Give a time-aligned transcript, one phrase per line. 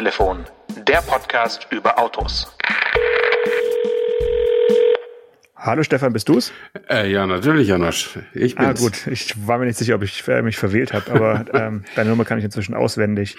[0.00, 0.46] Autotelefon,
[0.86, 2.50] der Podcast über Autos.
[5.56, 6.54] Hallo Stefan, bist du's?
[6.88, 8.18] Äh, ja, natürlich, Janosch.
[8.32, 8.80] Ich Ah bin's.
[8.80, 12.08] gut, ich war mir nicht sicher, ob ich äh, mich verwählt habe, aber ähm, deine
[12.08, 13.36] Nummer kann ich inzwischen auswendig.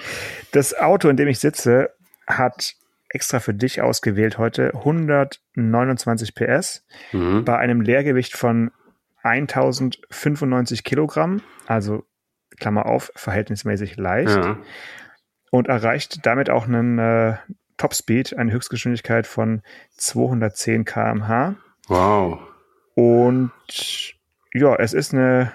[0.51, 1.89] Das Auto, in dem ich sitze,
[2.27, 2.75] hat
[3.09, 7.43] extra für dich ausgewählt heute 129 PS Mhm.
[7.43, 8.69] bei einem Leergewicht von
[9.23, 12.03] 1095 Kilogramm, also
[12.59, 14.57] Klammer auf, verhältnismäßig leicht Ja.
[15.51, 17.35] Und erreicht damit auch einen äh,
[17.77, 19.61] Topspeed, eine Höchstgeschwindigkeit von
[19.97, 21.55] 210 km/h.
[21.87, 22.39] Wow.
[22.95, 23.51] Und
[24.53, 25.51] ja, es ist eine,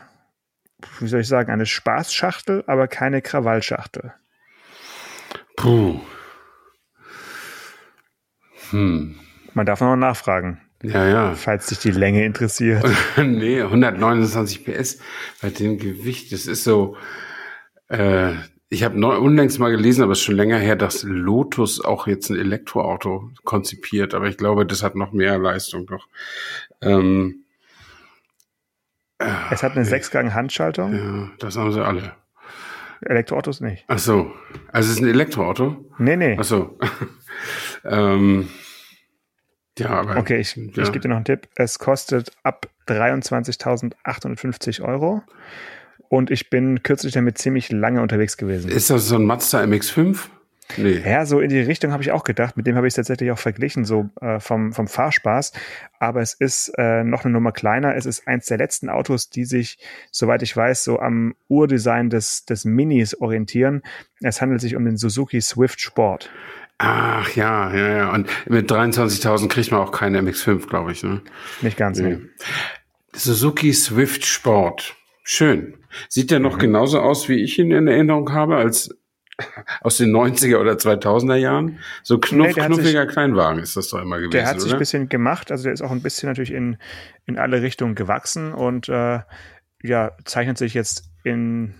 [1.01, 4.13] wie soll ich sagen, eine Spaßschachtel, aber keine Krawallschachtel.
[5.57, 6.01] Puh.
[8.71, 9.19] Hm.
[9.55, 11.35] Man darf noch nachfragen, Ja, ja.
[11.35, 12.85] falls dich die Länge interessiert.
[13.17, 14.99] nee, 129 PS
[15.41, 16.33] bei dem Gewicht.
[16.33, 16.97] Das ist so.
[17.89, 18.35] Äh,
[18.69, 22.31] ich habe unlängst mal gelesen, aber es ist schon länger her, dass Lotus auch jetzt
[22.31, 24.13] ein Elektroauto konzipiert.
[24.15, 26.09] Aber ich glaube, das hat noch mehr Leistung noch.
[26.81, 27.45] Ähm,
[29.51, 32.13] Es hat eine Sechsgang-Handschaltung, ja, das haben sie alle.
[33.03, 33.85] Elektroautos nicht.
[33.89, 34.33] Ach so.
[34.73, 35.85] Also es ist ein Elektroauto?
[35.99, 36.37] Nee, nee.
[36.39, 36.79] Ach so.
[37.85, 38.49] ähm,
[39.79, 40.17] ja, aber.
[40.17, 40.83] Okay, ich, ja.
[40.83, 41.49] ich gebe dir noch einen Tipp.
[41.55, 45.23] Es kostet ab 23.850 Euro.
[46.09, 48.71] Und ich bin kürzlich damit ziemlich lange unterwegs gewesen.
[48.71, 50.29] Ist das so ein Mazda MX5?
[50.77, 51.01] Nee.
[51.05, 52.57] Ja, so in die Richtung habe ich auch gedacht.
[52.57, 55.53] Mit dem habe ich es tatsächlich auch verglichen, so äh, vom, vom Fahrspaß.
[56.01, 57.95] Aber es ist äh, noch eine Nummer kleiner.
[57.95, 59.79] Es ist eins der letzten Autos, die sich,
[60.11, 63.83] soweit ich weiß, so am Urdesign des, des Minis orientieren.
[64.21, 66.31] Es handelt sich um den Suzuki Swift Sport.
[66.79, 68.13] Ach ja, ja, ja.
[68.13, 71.03] Und mit 23.000 kriegt man auch keine MX5, glaube ich.
[71.03, 71.23] Ne?
[71.63, 72.19] Nicht ganz, nee.
[73.15, 74.96] Suzuki Swift Sport.
[75.29, 75.75] Schön.
[76.09, 78.97] Sieht der noch genauso aus, wie ich ihn in Erinnerung habe, als
[79.81, 81.81] aus den 90er oder 2000er Jahren?
[82.05, 84.77] So knuff, Nee, knuffiger Kleinwagen ist das doch immer gewesen, Der hat sich oder?
[84.77, 86.77] ein bisschen gemacht, also der ist auch ein bisschen natürlich in,
[87.25, 89.19] in alle Richtungen gewachsen und äh,
[89.83, 91.75] ja, zeichnet sich jetzt in,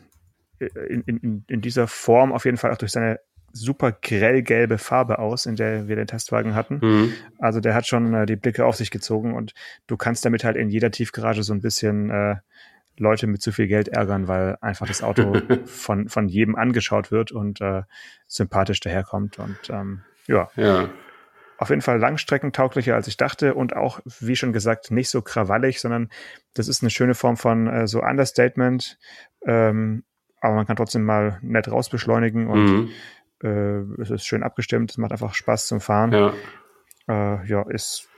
[0.59, 3.21] in, in, in dieser Form auf jeden Fall auch durch seine
[3.53, 6.81] super grellgelbe Farbe aus, in der wir den Testwagen hatten.
[6.83, 7.13] Mhm.
[7.39, 9.55] Also der hat schon äh, die Blicke auf sich gezogen und
[9.87, 12.37] du kannst damit halt in jeder Tiefgarage so ein bisschen äh,
[12.99, 15.35] Leute mit zu viel Geld ärgern, weil einfach das Auto
[15.67, 17.83] von, von jedem angeschaut wird und äh,
[18.27, 19.39] sympathisch daherkommt.
[19.39, 20.91] Und ähm, ja, Ja.
[21.59, 25.81] auf jeden Fall langstreckentauglicher, als ich dachte und auch, wie schon gesagt, nicht so krawallig,
[25.81, 26.09] sondern
[26.55, 28.99] das ist eine schöne Form von äh, so Understatement.
[29.47, 30.05] Ähm,
[30.41, 32.91] aber man kann trotzdem mal nett rausbeschleunigen und Mhm.
[33.43, 34.91] äh, es ist schön abgestimmt.
[34.91, 36.13] Es macht einfach Spaß zum Fahren.
[36.13, 36.33] Ja.
[37.09, 38.09] Äh, ja, ist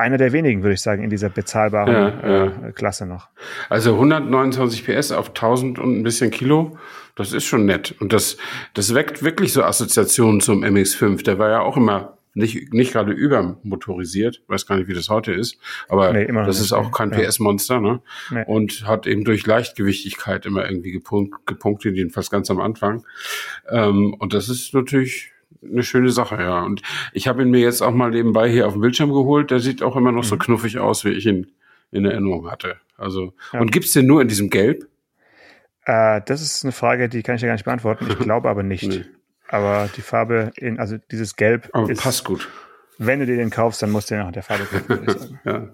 [0.00, 3.28] einer der wenigen, würde ich sagen, in dieser bezahlbaren Ja, Äh, Klasse noch.
[3.68, 6.76] Also 129 PS auf 1000 und ein bisschen Kilo,
[7.16, 7.94] das ist schon nett.
[8.00, 8.36] Und das,
[8.74, 11.22] das weckt wirklich so Assoziationen zum MX5.
[11.24, 14.42] Der war ja auch immer nicht, nicht gerade übermotorisiert.
[14.46, 15.58] Weiß gar nicht, wie das heute ist.
[15.88, 17.18] Aber Nee, das nicht, ist auch kein Ja.
[17.18, 18.00] PS-Monster, ne?
[18.30, 18.44] Nee.
[18.46, 23.04] Und hat eben durch Leichtgewichtigkeit immer irgendwie gepunkt, gepunktet, jedenfalls ganz am Anfang.
[23.68, 26.60] Ähm, und das ist natürlich eine schöne Sache, ja.
[26.62, 26.82] Und
[27.12, 29.50] ich habe ihn mir jetzt auch mal nebenbei hier auf dem Bildschirm geholt.
[29.50, 30.28] Der sieht auch immer noch Mhm.
[30.28, 31.50] so knuffig aus, wie ich ihn
[31.92, 32.76] in Erinnerung hatte.
[32.96, 33.60] Also, Ja.
[33.60, 34.86] und gibt's den nur in diesem Gelb?
[35.84, 38.06] Äh, das ist eine Frage, die kann ich ja gar nicht beantworten.
[38.08, 38.82] Ich glaube aber nicht.
[38.88, 39.04] Nee.
[39.52, 42.48] Aber die Farbe, in, also dieses Gelb, Aber ist, passt gut.
[42.98, 45.04] wenn du dir den kaufst, dann musst du den auch in der Farbe kaufen, würde
[45.12, 45.40] ich sagen.
[45.44, 45.68] Ja.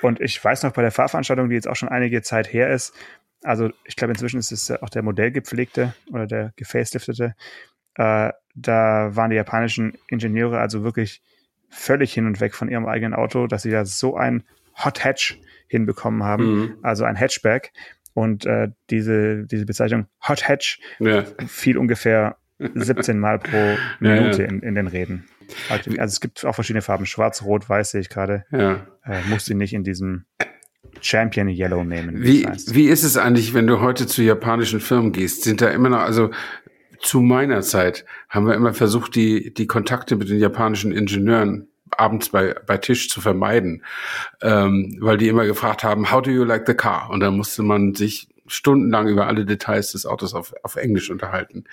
[0.00, 2.94] Und ich weiß noch bei der Fahrveranstaltung, die jetzt auch schon einige Zeit her ist,
[3.42, 7.34] also ich glaube inzwischen ist es auch der modellgepflegte oder der gefaceliftete,
[7.96, 11.22] äh, da waren die japanischen Ingenieure also wirklich
[11.68, 14.44] völlig hin und weg von ihrem eigenen Auto, dass sie da so ein
[14.84, 15.38] Hot Hatch
[15.68, 16.76] hinbekommen haben, Mhm.
[16.82, 17.72] also ein Hatchback.
[18.14, 21.24] Und äh, diese, diese Bezeichnung Hot Hatch Ja.
[21.46, 24.48] fiel ungefähr 17 Mal pro Minute ja.
[24.48, 25.24] In, in den Reden.
[25.70, 27.06] Also es gibt auch verschiedene Farben.
[27.06, 28.44] Schwarz, Rot, Weiß sehe ich gerade.
[28.50, 28.86] ja.
[29.04, 30.26] Äh, muss sie nicht in diesem
[31.00, 32.22] Champion Yellow nehmen.
[32.22, 32.74] Wie, das heißt.
[32.74, 35.42] wie ist es eigentlich, wenn du heute zu japanischen Firmen gehst?
[35.44, 36.30] Sind da immer noch, also
[37.02, 42.30] zu meiner Zeit haben wir immer versucht, die, die Kontakte mit den japanischen Ingenieuren abends
[42.30, 43.82] bei, bei Tisch zu vermeiden,
[44.40, 47.10] ähm, weil die immer gefragt haben, how do you like the car?
[47.10, 51.64] Und dann musste man sich stundenlang über alle Details des Autos auf, auf Englisch unterhalten.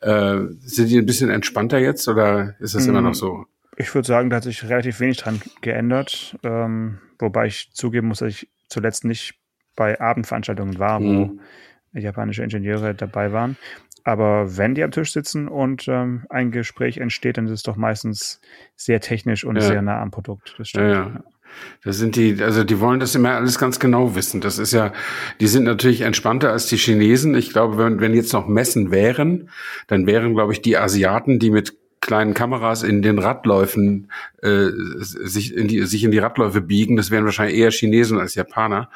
[0.00, 3.04] Äh, sind die ein bisschen entspannter jetzt oder ist das immer Mm.
[3.04, 3.44] noch so?
[3.76, 6.36] Ich würde sagen, da hat sich relativ wenig dran geändert.
[6.42, 9.34] Ähm, wobei ich zugeben muss, dass ich zuletzt nicht
[9.76, 11.40] bei Abendveranstaltungen war, wo Mhm.
[11.92, 13.56] japanische Ingenieure dabei waren.
[14.04, 17.76] Aber wenn die am Tisch sitzen und ähm, ein Gespräch entsteht, dann ist es doch
[17.76, 18.40] meistens
[18.76, 19.62] sehr technisch und Ja.
[19.62, 20.54] sehr nah am Produkt.
[20.58, 20.90] Das Ja, stimmt.
[20.90, 21.24] ja.
[21.82, 24.40] Das sind die, also die wollen das immer alles ganz genau wissen.
[24.42, 24.92] Das ist ja,
[25.40, 27.34] die sind natürlich entspannter als die Chinesen.
[27.34, 29.48] Ich glaube, wenn, wenn jetzt noch Messen wären,
[29.86, 34.10] dann wären, glaube ich, die Asiaten, die mit kleinen Kameras in den Radläufen
[34.42, 36.96] äh, sich, in die, sich in die Radläufe biegen.
[36.96, 38.90] Das wären wahrscheinlich eher Chinesen als Japaner.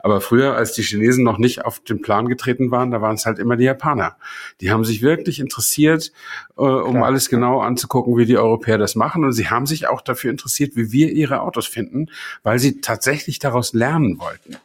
[0.00, 3.26] Aber früher, als die Chinesen noch nicht auf den Plan getreten waren, da waren es
[3.26, 4.16] halt immer die Japaner.
[4.60, 6.12] Die haben sich wirklich interessiert,
[6.58, 7.06] äh, um Klar.
[7.06, 9.24] alles genau anzugucken, wie die Europäer das machen.
[9.24, 12.06] Und sie haben sich auch dafür interessiert, wie wir ihre Autos finden,
[12.42, 14.56] weil sie tatsächlich daraus lernen wollten.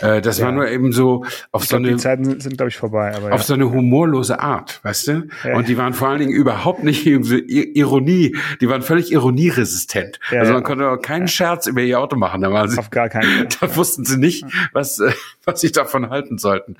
[0.00, 0.46] Äh, das ja.
[0.46, 1.96] war nur eben so auf ich so glaub, eine...
[1.96, 3.14] Die Zeiten sind, sind glaube ich, vorbei.
[3.14, 3.46] Aber auf ja.
[3.46, 5.28] so eine humorlose Art, weißt du?
[5.44, 5.56] Ja.
[5.56, 7.40] Und die waren vor allen Dingen überhaupt nicht irgendwie
[7.74, 10.20] Ironie, die waren völlig ironieresistent.
[10.30, 12.40] Also man konnte auch keinen Scherz über ihr Auto machen.
[12.40, 13.48] Da waren sie, Auf gar keinen.
[13.60, 15.12] Da wussten sie nicht, was, äh,
[15.44, 16.76] was sie davon halten sollten.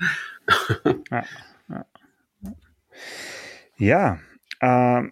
[3.77, 4.17] Ja
[4.65, 5.03] äh,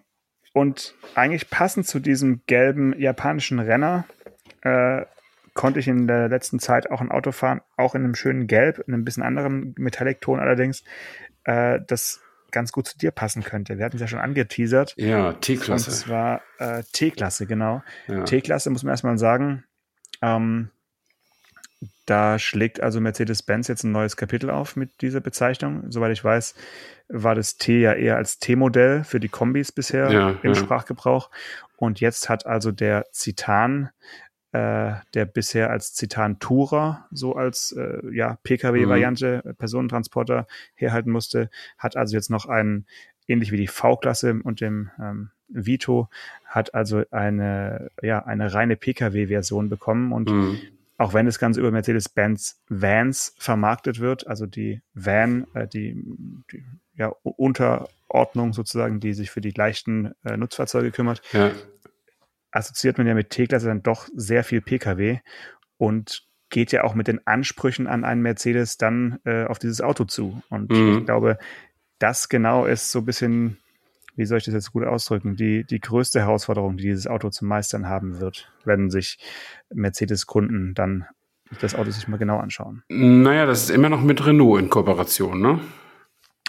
[0.52, 4.04] und eigentlich passend zu diesem gelben japanischen Renner
[4.62, 5.02] äh,
[5.54, 8.78] konnte ich in der letzten Zeit auch ein Auto fahren, auch in einem schönen Gelb,
[8.86, 10.82] in einem bisschen anderen Metallic-Ton allerdings.
[11.44, 12.20] Äh, das
[12.50, 13.78] ganz gut zu dir passen könnte.
[13.78, 14.94] Wir hatten es ja schon angeteasert.
[14.96, 15.90] Ja, T-Klasse.
[15.90, 17.82] Und zwar äh, T-Klasse, genau.
[18.06, 18.22] Ja.
[18.22, 19.64] T-Klasse muss man erstmal sagen.
[20.22, 20.70] Ähm,
[22.06, 25.90] da schlägt also Mercedes-Benz jetzt ein neues Kapitel auf mit dieser Bezeichnung.
[25.90, 26.54] Soweit ich weiß,
[27.08, 30.54] war das T ja eher als T-Modell für die Kombis bisher ja, im ja.
[30.54, 31.30] Sprachgebrauch.
[31.76, 33.90] Und jetzt hat also der Citan
[34.54, 39.56] äh, der bisher als Zitan Tourer, so als äh, ja, Pkw-Variante, mhm.
[39.56, 40.46] Personentransporter
[40.76, 42.86] herhalten musste, hat also jetzt noch einen,
[43.26, 46.08] ähnlich wie die V-Klasse und dem ähm, Vito,
[46.44, 50.60] hat also eine, ja, eine reine Pkw-Version bekommen und mhm.
[50.96, 56.02] Auch wenn das Ganze über Mercedes-Benz Vans vermarktet wird, also die Van, äh, die,
[56.52, 56.64] die
[56.94, 61.50] ja, Unterordnung sozusagen, die sich für die leichten äh, Nutzfahrzeuge kümmert, ja
[62.54, 65.18] assoziiert man ja mit T-Klasse dann doch sehr viel Pkw
[65.76, 70.04] und geht ja auch mit den Ansprüchen an einen Mercedes dann äh, auf dieses Auto
[70.04, 70.40] zu.
[70.50, 70.98] Und mhm.
[70.98, 71.38] ich glaube,
[71.98, 73.58] das genau ist so ein bisschen,
[74.16, 77.44] wie soll ich das jetzt gut ausdrücken, die, die größte Herausforderung, die dieses Auto zu
[77.44, 79.18] meistern haben wird, wenn sich
[79.72, 81.06] Mercedes-Kunden dann
[81.60, 82.82] das Auto sich mal genau anschauen.
[82.88, 85.60] Naja, das ist immer noch mit Renault in Kooperation, ne?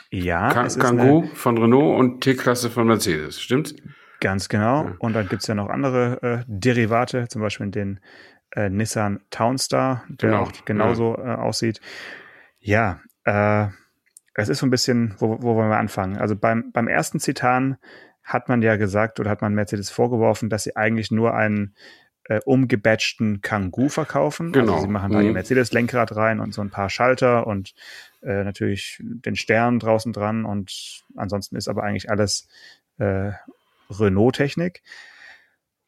[0.09, 0.49] Ja.
[0.49, 3.75] Ka Kangoo von Renault und T-Klasse von Mercedes, stimmt's?
[4.21, 4.85] Ganz genau.
[4.85, 4.95] Ja.
[4.99, 7.99] Und dann gibt es ja noch andere äh, Derivate, zum Beispiel den
[8.51, 10.43] äh, Nissan Townstar, der genau.
[10.43, 11.33] auch genauso ja.
[11.33, 11.81] äh, aussieht.
[12.59, 13.67] Ja, äh,
[14.43, 16.17] es ist so ein bisschen, wo, wo wollen wir anfangen?
[16.17, 17.77] Also beim, beim ersten Zitan
[18.23, 21.75] hat man ja gesagt oder hat man Mercedes vorgeworfen, dass sie eigentlich nur einen
[22.25, 24.47] äh, umgebatchten Kangoo verkaufen.
[24.47, 24.73] Also genau.
[24.73, 25.25] Also sie machen da mhm.
[25.25, 27.75] ihr Mercedes-Lenkrad rein und so ein paar Schalter und
[28.23, 32.47] äh, natürlich den Stern draußen dran und ansonsten ist aber eigentlich alles
[32.97, 33.31] äh,
[33.89, 34.81] Renault-Technik.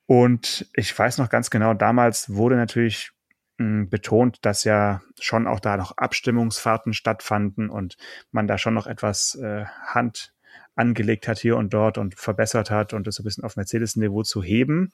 [0.05, 3.11] Und ich weiß noch ganz genau, damals wurde natürlich
[3.57, 7.97] betont, dass ja schon auch da noch Abstimmungsfahrten stattfanden und
[8.31, 10.33] man da schon noch etwas äh, Hand
[10.75, 14.23] angelegt hat hier und dort und verbessert hat und das so ein bisschen auf Mercedes-Niveau
[14.23, 14.91] zu heben.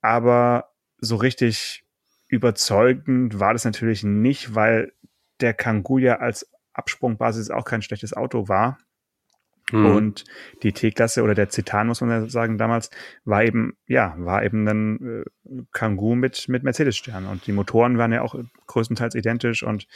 [0.00, 1.84] Aber so richtig
[2.26, 4.92] überzeugend war das natürlich nicht, weil
[5.40, 8.78] der Kangoo ja als Absprungbasis auch kein schlechtes Auto war.
[9.70, 9.86] Mhm.
[9.86, 10.24] Und
[10.62, 12.90] die T-Klasse oder der Citan, muss man ja sagen, damals
[13.24, 17.26] war eben, ja, war eben ein äh, Kangoo mit, mit Mercedes-Stern.
[17.26, 18.34] Und die Motoren waren ja auch
[18.66, 19.86] größtenteils identisch und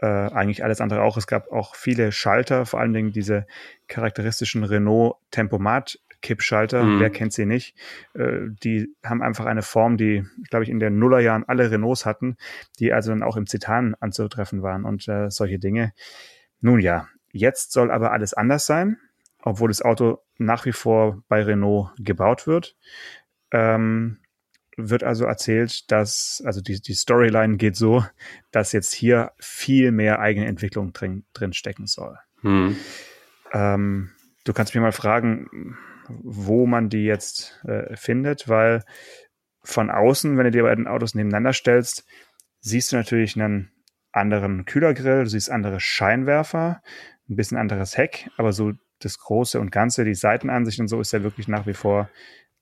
[0.00, 1.16] äh, eigentlich alles andere auch.
[1.16, 3.46] Es gab auch viele Schalter, vor allen Dingen diese
[3.88, 7.00] charakteristischen Renault Tempomat Kippschalter, mhm.
[7.00, 7.76] wer kennt sie nicht?
[8.14, 12.36] Äh, die haben einfach eine Form, die, glaube ich, in den Nullerjahren alle Renaults hatten,
[12.78, 15.92] die also dann auch im Citan anzutreffen waren und äh, solche Dinge.
[16.60, 18.98] Nun ja, Jetzt soll aber alles anders sein,
[19.42, 22.76] obwohl das Auto nach wie vor bei Renault gebaut wird.
[23.50, 24.18] Ähm,
[24.76, 28.04] wird also erzählt, dass, also die, die Storyline geht so,
[28.50, 32.18] dass jetzt hier viel mehr eigene Entwicklung drin, drin stecken soll.
[32.40, 32.76] Hm.
[33.52, 34.10] Ähm,
[34.44, 35.76] du kannst mich mal fragen,
[36.08, 38.82] wo man die jetzt äh, findet, weil
[39.62, 42.04] von außen, wenn du dir beiden Autos nebeneinander stellst,
[42.60, 43.70] siehst du natürlich einen
[44.10, 46.82] anderen Kühlergrill, du siehst andere Scheinwerfer,
[47.28, 51.12] ein bisschen anderes Heck, aber so das Große und Ganze, die Seitenansicht und so ist
[51.12, 52.08] ja wirklich nach wie vor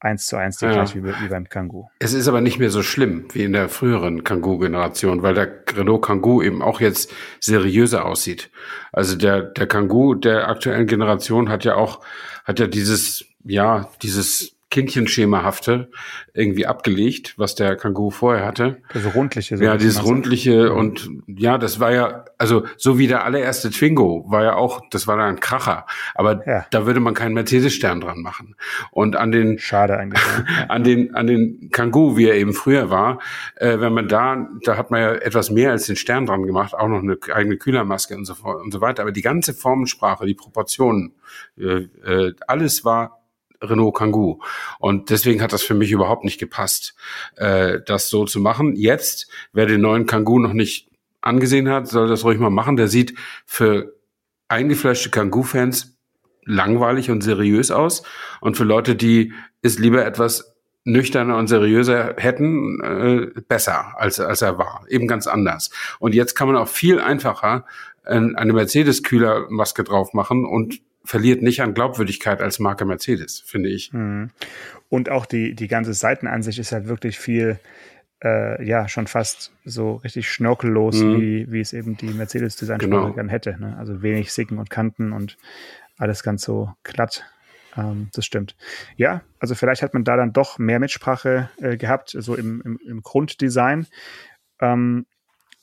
[0.01, 0.73] eins zu eins ja.
[0.73, 1.89] gleich wie, wie, beim Kangoo.
[1.99, 6.03] Es ist aber nicht mehr so schlimm wie in der früheren Kangoo-Generation, weil der Renault
[6.03, 8.51] Kangoo eben auch jetzt seriöser aussieht.
[8.93, 12.01] Also der, der Kangoo der aktuellen Generation hat ja auch,
[12.45, 15.91] hat ja dieses, ja, dieses Kindchenschemahafte
[16.33, 18.81] irgendwie abgelegt, was der Kangoo vorher hatte.
[18.95, 19.57] Also rundliche.
[19.57, 24.25] So ja, dieses rundliche und ja, das war ja, also so wie der allererste Twingo
[24.29, 25.87] war ja auch, das war dann ein Kracher.
[26.15, 26.67] Aber ja.
[26.71, 28.55] da würde man keinen Mercedes-Stern dran machen.
[28.93, 30.23] Und an den Schade eigentlich.
[30.69, 33.19] an den an den Kangoo, wie er eben früher war,
[33.57, 36.75] äh, wenn man da, da hat man ja etwas mehr als den Stern dran gemacht,
[36.75, 39.03] auch noch eine eigene Kühlermaske und so und so weiter.
[39.03, 41.15] Aber die ganze Formensprache, die Proportionen,
[41.59, 43.20] äh, äh, alles war
[43.63, 44.41] Renault Kangoo.
[44.79, 46.95] Und deswegen hat das für mich überhaupt nicht gepasst,
[47.37, 48.75] äh, das so zu machen.
[48.77, 50.89] Jetzt, wer den neuen Kangoo noch nicht
[51.21, 52.77] angesehen hat, soll das ruhig mal machen.
[52.77, 53.15] Der sieht
[53.47, 53.95] für
[54.49, 55.97] eingefleischte Kangoo-Fans
[56.45, 58.03] langweilig und seriös aus.
[58.41, 64.43] Und für Leute, die es lieber etwas nüchterner und seriöser hätten, äh, besser, als, als
[64.43, 64.85] er war.
[64.89, 65.71] Eben ganz anders.
[65.99, 67.67] Und jetzt kann man auch viel einfacher
[68.03, 73.93] eine Mercedes-Kühlermaske drauf machen und verliert nicht an Glaubwürdigkeit als Marke Mercedes, finde ich.
[73.93, 74.31] Mhm.
[74.89, 77.59] Und auch die, die ganze Seitenansicht ist halt wirklich viel,
[78.23, 81.21] äh, ja, schon fast so richtig schnörkellos, mhm.
[81.21, 83.13] wie, wie es eben die Mercedes-Design-Sprache genau.
[83.13, 83.57] gern hätte.
[83.59, 83.77] Ne?
[83.79, 85.37] Also wenig Sicken und Kanten und
[85.97, 87.25] alles ganz so glatt.
[87.77, 88.57] Ähm, das stimmt.
[88.97, 92.79] Ja, also vielleicht hat man da dann doch mehr Mitsprache äh, gehabt, so im, im,
[92.85, 93.87] im Grunddesign.
[94.61, 95.07] Ähm,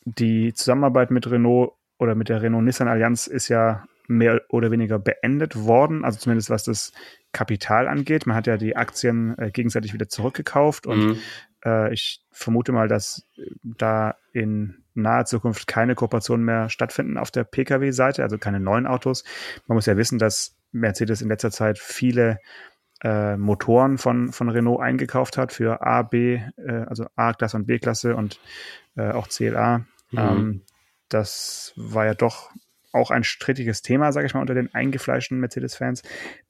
[0.06, 6.04] die Zusammenarbeit mit Renault oder mit der Renault-Nissan-Allianz ist ja mehr oder weniger beendet worden,
[6.04, 6.94] also zumindest was das
[7.34, 8.26] Kapital angeht.
[8.26, 11.20] Man hat ja die Aktien äh, gegenseitig wieder zurückgekauft und mhm.
[11.66, 13.28] äh, ich vermute mal, dass
[13.64, 19.24] da in naher Zukunft keine Kooperationen mehr stattfinden auf der Pkw-Seite, also keine neuen Autos.
[19.68, 22.40] Man muss ja wissen, dass Mercedes in letzter Zeit viele
[23.04, 28.16] äh, Motoren von, von Renault eingekauft hat für A, B, äh, also A-Klasse und B-Klasse
[28.16, 28.40] und
[28.96, 29.80] äh, auch CLA.
[30.12, 30.18] Mhm.
[30.18, 30.62] Ähm,
[31.10, 32.52] das war ja doch
[32.91, 36.03] auch ein strittiges Thema, sage ich mal, unter den eingefleischten Mercedes-Fans.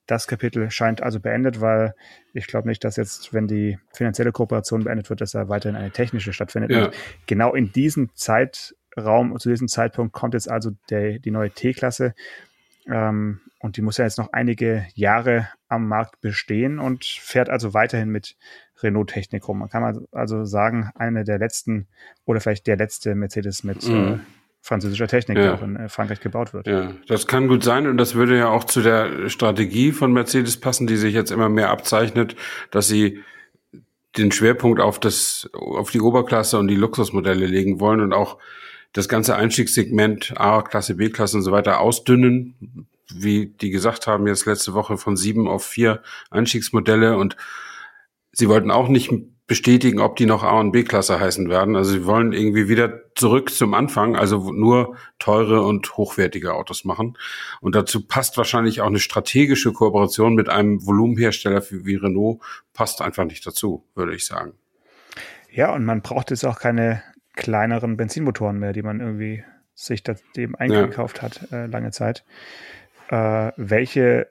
[0.06, 1.94] Das Kapitel scheint also beendet, weil
[2.34, 5.92] ich glaube nicht, dass jetzt, wenn die finanzielle Kooperation beendet wird, dass da weiterhin eine
[5.92, 6.72] technische stattfindet.
[6.72, 6.92] Ja.
[7.26, 12.14] genau in diesem Zeitraum, zu diesem Zeitpunkt kommt jetzt also der, die neue T-Klasse.
[12.88, 17.74] Ähm, und die muss ja jetzt noch einige Jahre am Markt bestehen und fährt also
[17.74, 18.38] weiterhin mit
[18.82, 19.60] Renault-Technik rum.
[19.60, 21.88] Man kann also sagen, eine der letzten
[22.26, 23.96] oder vielleicht der letzte Mercedes mit mhm.
[23.96, 24.20] äh,
[24.68, 25.44] französischer Technik, ja.
[25.44, 26.68] die auch in äh, Frankreich gebaut wird.
[26.68, 30.60] Ja, das kann gut sein und das würde ja auch zu der Strategie von Mercedes
[30.60, 32.36] passen, die sich jetzt immer mehr abzeichnet,
[32.72, 33.24] dass sie
[34.18, 38.38] den Schwerpunkt auf das, auf die Oberklasse und die Luxusmodelle legen wollen und auch
[38.94, 44.74] das ganze Einstiegssegment A-Klasse, B-Klasse und so weiter ausdünnen, wie die gesagt haben, jetzt letzte
[44.74, 47.38] Woche von sieben auf vier Einstiegsmodelle und
[48.32, 49.12] sie wollten auch nicht
[49.48, 51.78] bestätigen, ob die noch A- und B-Klasse heißen werden.
[51.78, 57.18] Also sie wollen irgendwie wieder zurück zum Anfang, also nur teure und hochwertige Autos machen.
[57.62, 62.42] Und dazu passt wahrscheinlich auch eine strategische Kooperation mit einem Volumenhersteller wie Renault,
[62.74, 64.52] passt einfach nicht dazu, würde ich sagen.
[65.50, 67.02] Ja, und man braucht jetzt auch keine
[67.36, 71.24] kleineren Benzinmotoren mehr, die man irgendwie sich dem eingekauft ja.
[71.24, 72.26] hat, äh, lange Zeit.
[73.10, 74.28] Äh, welche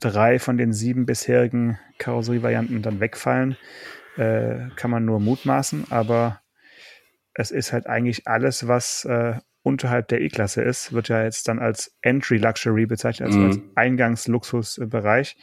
[0.00, 3.56] drei von den sieben bisherigen Karosserievarianten dann wegfallen,
[4.20, 6.40] äh, kann man nur mutmaßen, aber
[7.32, 11.58] es ist halt eigentlich alles, was äh, unterhalb der E-Klasse ist, wird ja jetzt dann
[11.58, 13.46] als Entry Luxury bezeichnet, also mhm.
[13.46, 15.36] als Eingangsluxusbereich.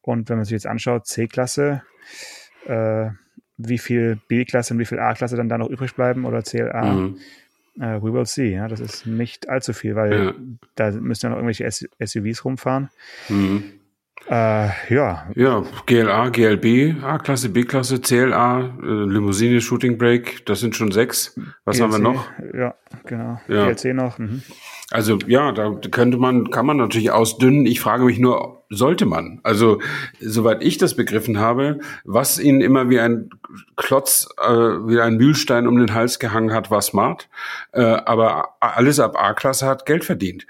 [0.00, 1.82] Und wenn man sich jetzt anschaut, C-Klasse,
[2.64, 3.10] äh,
[3.58, 7.20] wie viel B-Klasse und wie viel A-Klasse dann da noch übrig bleiben oder CLA, mhm.
[7.78, 8.54] Uh, we will see.
[8.54, 10.34] Ja, das ist nicht allzu viel, weil ja.
[10.76, 12.88] da müssen ja noch irgendwelche SUVs rumfahren.
[13.28, 13.64] Mhm.
[14.28, 15.26] Äh, ja.
[15.34, 21.38] Ja, GLA, GLB, A-Klasse, B-Klasse, CLA, äh, Limousine, Shooting Brake, das sind schon sechs.
[21.64, 22.26] Was GLC, haben wir noch?
[22.52, 23.40] Ja, genau.
[23.48, 23.66] Ja.
[23.66, 24.18] GLC noch.
[24.18, 24.42] Mhm.
[24.90, 27.66] Also ja, da könnte man, kann man natürlich ausdünnen.
[27.66, 29.40] Ich frage mich nur, sollte man?
[29.42, 29.80] Also
[30.20, 33.30] soweit ich das begriffen habe, was ihnen immer wie ein
[33.76, 37.28] Klotz, äh, wie ein Mühlstein um den Hals gehangen hat, war smart.
[37.72, 40.46] Äh, aber alles ab A-Klasse hat Geld verdient.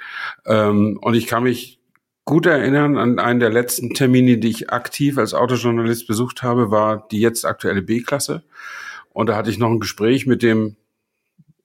[0.46, 1.80] Ähm, und ich kann mich
[2.26, 7.08] gut erinnern an einen der letzten Termine, die ich aktiv als Autojournalist besucht habe, war
[7.10, 8.42] die jetzt aktuelle B-Klasse.
[9.10, 10.76] Und da hatte ich noch ein Gespräch mit dem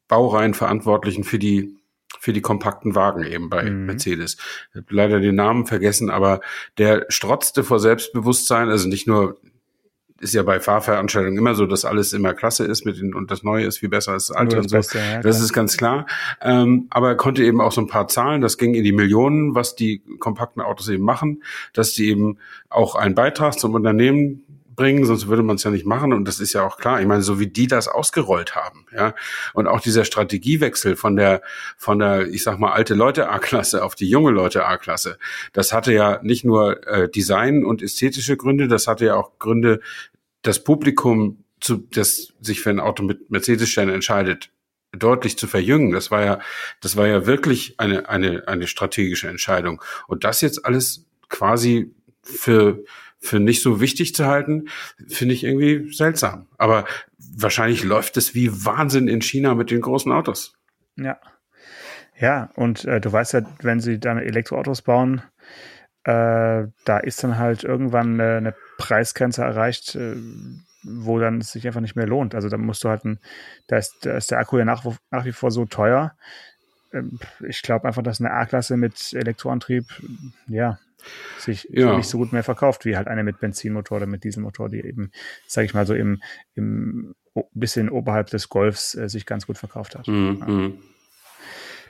[0.07, 1.75] Baureihenverantwortlichen für die
[2.19, 3.85] für die kompakten Wagen eben bei mhm.
[3.87, 4.37] Mercedes.
[4.69, 6.41] Ich habe leider den Namen vergessen, aber
[6.77, 9.39] der strotzte vor Selbstbewusstsein, also nicht nur
[10.21, 13.43] ist ja bei Fahrveranstaltungen immer so, dass alles immer klasse ist mit den, und das
[13.43, 14.75] Neue ist viel besser als das Alte das und so.
[14.77, 16.05] Beste, ja, das ist ganz klar.
[16.41, 19.55] Ähm, aber er konnte eben auch so ein paar Zahlen, das ging in die Millionen,
[19.55, 22.37] was die kompakten Autos eben machen, dass die eben
[22.69, 24.43] auch einen Beitrag zum Unternehmen
[24.75, 26.13] bringen, sonst würde man es ja nicht machen.
[26.13, 27.01] Und das ist ja auch klar.
[27.01, 29.13] Ich meine, so wie die das ausgerollt haben, ja.
[29.53, 31.41] Und auch dieser Strategiewechsel von der,
[31.77, 35.17] von der, ich sag mal, alte Leute A-Klasse auf die junge Leute A-Klasse,
[35.53, 39.81] das hatte ja nicht nur äh, Design und ästhetische Gründe, das hatte ja auch Gründe,
[40.41, 44.49] das Publikum, zu, das sich für ein Auto mit Mercedes-Stern entscheidet,
[44.91, 45.91] deutlich zu verjüngen.
[45.91, 46.39] Das war ja,
[46.81, 49.81] das war ja wirklich eine, eine, eine strategische Entscheidung.
[50.07, 51.93] Und das jetzt alles quasi
[52.23, 52.83] für,
[53.19, 54.69] für nicht so wichtig zu halten,
[55.07, 56.47] finde ich irgendwie seltsam.
[56.57, 56.85] Aber
[57.17, 60.53] wahrscheinlich läuft es wie Wahnsinn in China mit den großen Autos.
[60.97, 61.19] Ja.
[62.19, 65.23] Ja, und äh, du weißt ja, wenn sie dann Elektroautos bauen,
[66.03, 70.15] äh, da ist dann halt irgendwann eine, eine Preisgrenze erreicht, äh,
[70.83, 72.33] wo dann es sich einfach nicht mehr lohnt.
[72.33, 73.19] Also da musst du halt, ein,
[73.67, 76.15] da, ist, da ist der Akku ja nach, nach wie vor so teuer.
[76.91, 79.85] Ähm, ich glaube einfach, dass eine A-Klasse mit Elektroantrieb,
[80.47, 80.79] ja,
[81.39, 81.95] sich ja.
[81.97, 85.11] nicht so gut mehr verkauft, wie halt eine mit Benzinmotor oder mit Dieselmotor, die eben,
[85.47, 86.21] sage ich mal so, im,
[86.55, 87.15] im
[87.53, 90.07] bisschen oberhalb des Golfs äh, sich ganz gut verkauft hat.
[90.07, 90.37] Mhm.
[90.39, 90.47] Ja.
[90.47, 90.83] Mhm.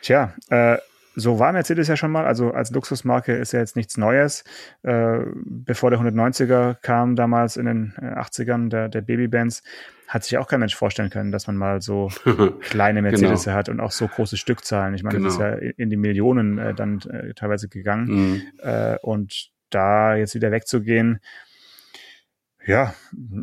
[0.02, 0.78] Tja, äh,
[1.16, 4.44] so war Mercedes ja schon mal, also als Luxusmarke ist ja jetzt nichts Neues.
[4.84, 9.64] Äh, bevor der 190er kam damals in den 80ern, äh, der, der Babybands,
[10.08, 12.10] hat sich auch kein Mensch vorstellen können, dass man mal so
[12.62, 13.56] kleine Mercedes genau.
[13.56, 14.94] hat und auch so große Stückzahlen.
[14.94, 15.28] Ich meine, genau.
[15.28, 15.56] das ist genau.
[15.56, 18.08] ja in die Millionen äh, dann äh, teilweise gegangen.
[18.08, 18.42] Mhm.
[18.60, 21.22] Äh, und da jetzt wieder wegzugehen,
[22.66, 22.94] ja,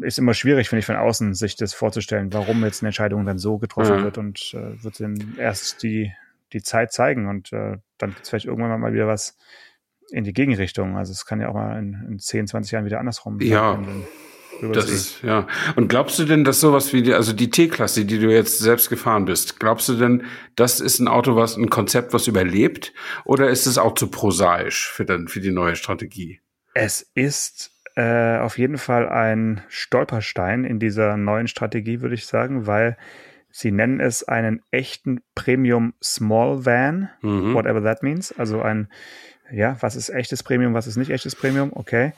[0.02, 3.38] ist immer schwierig, finde ich, von außen sich das vorzustellen, warum jetzt eine Entscheidung dann
[3.38, 4.04] so getroffen ja.
[4.04, 6.12] wird und äh, wird dann erst die
[6.52, 9.36] die Zeit zeigen und äh, dann gibt es vielleicht irgendwann mal wieder was
[10.10, 10.96] in die Gegenrichtung.
[10.96, 13.78] Also es kann ja auch mal in, in 10, 20 Jahren wieder andersrum ja.
[14.72, 15.46] Das ist, ja.
[15.76, 18.88] Und glaubst du denn, dass sowas wie die, also die T-Klasse, die du jetzt selbst
[18.88, 20.24] gefahren bist, glaubst du denn,
[20.56, 22.92] das ist ein Auto, was, ein Konzept, was überlebt?
[23.24, 26.40] Oder ist es auch zu prosaisch für dann, für die neue Strategie?
[26.74, 32.66] Es ist äh, auf jeden Fall ein Stolperstein in dieser neuen Strategie, würde ich sagen,
[32.66, 32.96] weil
[33.58, 37.54] Sie nennen es einen echten Premium Small Van, mhm.
[37.54, 38.30] whatever that means.
[38.30, 38.88] Also ein,
[39.50, 42.12] ja, was ist echtes Premium, was ist nicht echtes Premium, okay.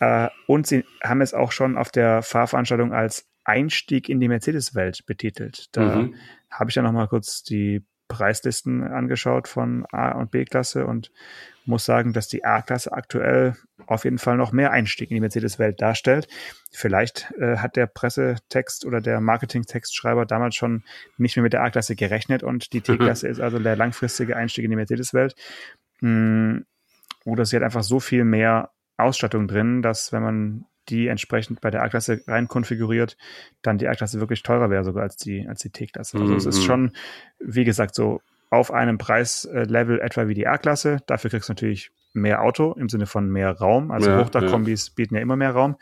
[0.00, 5.06] Äh, und sie haben es auch schon auf der Fahrveranstaltung als Einstieg in die Mercedes-Welt
[5.06, 5.74] betitelt.
[5.74, 6.16] Da mhm.
[6.50, 11.10] habe ich ja noch mal kurz die Preislisten angeschaut von A- und B-Klasse und
[11.66, 13.56] muss sagen, dass die A-Klasse aktuell
[13.86, 16.28] auf jeden Fall noch mehr Einstieg in die Mercedes-Welt darstellt.
[16.70, 20.84] Vielleicht äh, hat der Pressetext oder der Marketing-Textschreiber damals schon
[21.16, 24.70] nicht mehr mit der A-Klasse gerechnet und die T-Klasse ist also der langfristige Einstieg in
[24.70, 25.34] die Mercedes-Welt.
[26.00, 26.64] Hm,
[27.24, 31.70] oder sie hat einfach so viel mehr Ausstattung drin, dass wenn man die entsprechend bei
[31.70, 33.16] der A-Klasse rein konfiguriert,
[33.62, 36.18] dann die A-Klasse wirklich teurer wäre sogar als die, als die T-Klasse.
[36.18, 36.36] Also mhm.
[36.36, 36.64] es ist mhm.
[36.64, 36.92] schon,
[37.38, 38.20] wie gesagt, so
[38.54, 40.98] auf einem Preislevel etwa wie die A-Klasse.
[41.06, 43.90] Dafür kriegst du natürlich mehr Auto im Sinne von mehr Raum.
[43.90, 44.92] Also ja, Hochdachkombis ja.
[44.96, 45.76] bieten ja immer mehr Raum.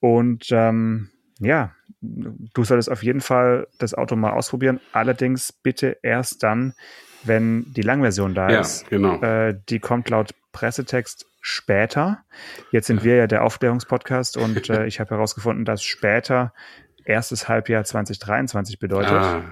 [0.00, 4.80] Und ähm, ja, du solltest auf jeden Fall das Auto mal ausprobieren.
[4.92, 6.74] Allerdings bitte erst dann,
[7.22, 8.88] wenn die Langversion da ja, ist.
[8.88, 9.20] Genau.
[9.22, 12.24] Äh, die kommt laut Pressetext später.
[12.70, 16.52] Jetzt sind wir ja der Aufklärungspodcast und äh, ich habe herausgefunden, dass später
[17.04, 19.12] erstes Halbjahr 2023 bedeutet.
[19.12, 19.42] Ah,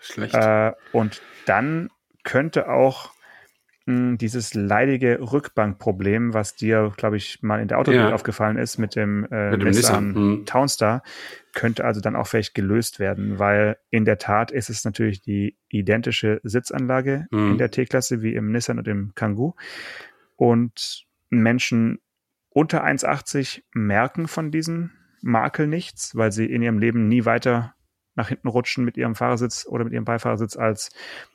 [0.00, 0.34] schlecht.
[0.34, 1.90] Äh, und dann
[2.24, 3.12] könnte auch
[3.86, 8.14] mh, dieses leidige Rückbankproblem, was dir, glaube ich, mal in der Autowelt ja.
[8.14, 10.46] aufgefallen ist mit dem, äh, mit dem Nissan hm.
[10.46, 11.02] Townstar,
[11.52, 15.56] könnte also dann auch vielleicht gelöst werden, weil in der Tat ist es natürlich die
[15.68, 17.52] identische Sitzanlage hm.
[17.52, 19.54] in der T-Klasse wie im Nissan und im Kangoo.
[20.36, 22.00] Und Menschen
[22.48, 24.90] unter 1,80 merken von diesem
[25.22, 27.74] Makel nichts, weil sie in ihrem Leben nie weiter
[28.20, 30.90] nach hinten rutschen mit ihrem Fahrersitz oder mit ihrem Beifahrersitz, als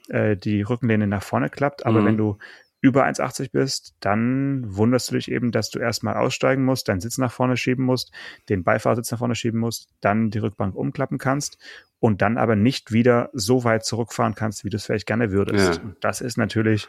[0.09, 1.85] äh, die Rückenlehne nach vorne klappt.
[1.85, 2.05] Aber mhm.
[2.05, 2.37] wenn du
[2.81, 7.17] über 1,80 bist, dann wunderst du dich eben, dass du erstmal aussteigen musst, deinen Sitz
[7.17, 8.11] nach vorne schieben musst,
[8.47, 11.57] den Beifahrersitz nach vorne schieben musst, dann die Rückbank umklappen kannst
[12.05, 15.81] und dann aber nicht wieder so weit zurückfahren kannst, wie du es vielleicht gerne würdest.
[15.83, 15.91] Ja.
[16.01, 16.87] das ist natürlich,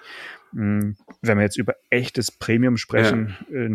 [0.52, 3.66] hm, wenn wir jetzt über echtes Premium sprechen, ja.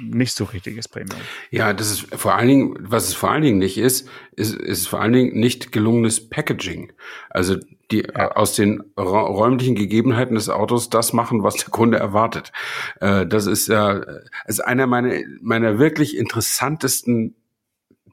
[0.00, 1.20] nicht so richtiges Premium.
[1.50, 4.88] Ja, das ist vor allen Dingen, was es vor allen Dingen nicht ist, ist, ist
[4.88, 6.94] vor allen Dingen nicht gelungenes Packaging.
[7.28, 7.56] Also
[7.90, 8.32] die ja.
[8.32, 12.52] aus den räumlichen Gegebenheiten des Autos das machen, was der Kunde erwartet.
[13.02, 17.34] Äh, das ist ja äh, ist einer meiner meiner wirklich interessantesten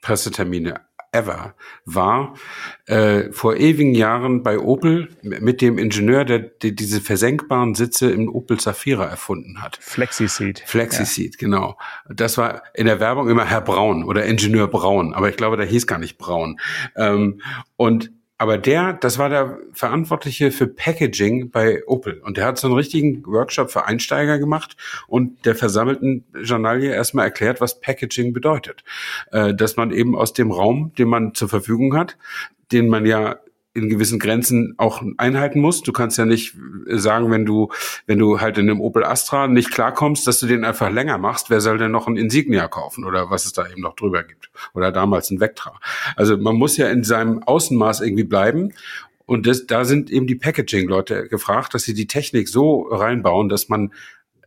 [0.01, 2.35] Pressetermine ever war
[2.85, 8.29] äh, vor ewigen Jahren bei Opel mit dem Ingenieur, der, der diese versenkbaren Sitze im
[8.29, 9.77] Opel Zafira erfunden hat.
[9.81, 10.63] Flexi-Seat.
[10.65, 11.37] Flexi-Seat, ja.
[11.39, 11.77] genau.
[12.09, 15.65] Das war in der Werbung immer Herr Braun oder Ingenieur Braun, aber ich glaube, der
[15.65, 16.59] hieß gar nicht Braun.
[16.95, 17.41] Ähm,
[17.75, 22.21] und aber der, das war der Verantwortliche für Packaging bei Opel.
[22.21, 27.25] Und der hat so einen richtigen Workshop für Einsteiger gemacht und der versammelten Journalie erstmal
[27.25, 28.85] erklärt, was Packaging bedeutet.
[29.33, 32.17] Äh, dass man eben aus dem Raum, den man zur Verfügung hat,
[32.71, 33.39] den man ja
[33.79, 35.87] in gewissen Grenzen auch einhalten musst.
[35.87, 36.55] Du kannst ja nicht
[36.87, 37.69] sagen, wenn du,
[38.05, 41.49] wenn du halt in einem Opel Astra nicht klarkommst, dass du den einfach länger machst.
[41.49, 44.49] Wer soll denn noch ein Insignia kaufen oder was es da eben noch drüber gibt?
[44.73, 45.79] Oder damals ein Vectra.
[46.15, 48.73] Also man muss ja in seinem Außenmaß irgendwie bleiben.
[49.25, 53.69] Und das, da sind eben die Packaging-Leute gefragt, dass sie die Technik so reinbauen, dass
[53.69, 53.93] man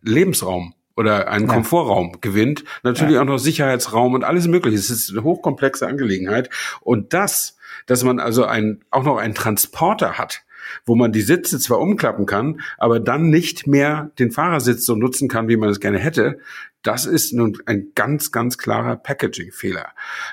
[0.02, 1.54] Lebensraum oder einen ja.
[1.54, 2.64] Komfortraum gewinnt.
[2.82, 3.22] Natürlich ja.
[3.22, 4.76] auch noch Sicherheitsraum und alles mögliche.
[4.76, 6.50] Es ist eine hochkomplexe Angelegenheit.
[6.80, 7.56] Und das,
[7.86, 10.44] dass man also ein, auch noch einen Transporter hat,
[10.84, 15.28] wo man die Sitze zwar umklappen kann, aber dann nicht mehr den Fahrersitz so nutzen
[15.28, 16.38] kann, wie man es gerne hätte,
[16.82, 19.92] das ist nun ein ganz, ganz klarer Packaging-Fehler.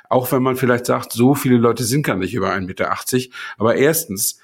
[0.09, 2.97] Auch wenn man vielleicht sagt, so viele Leute sind gar nicht über 1,80 Meter.
[3.57, 4.39] Aber erstens,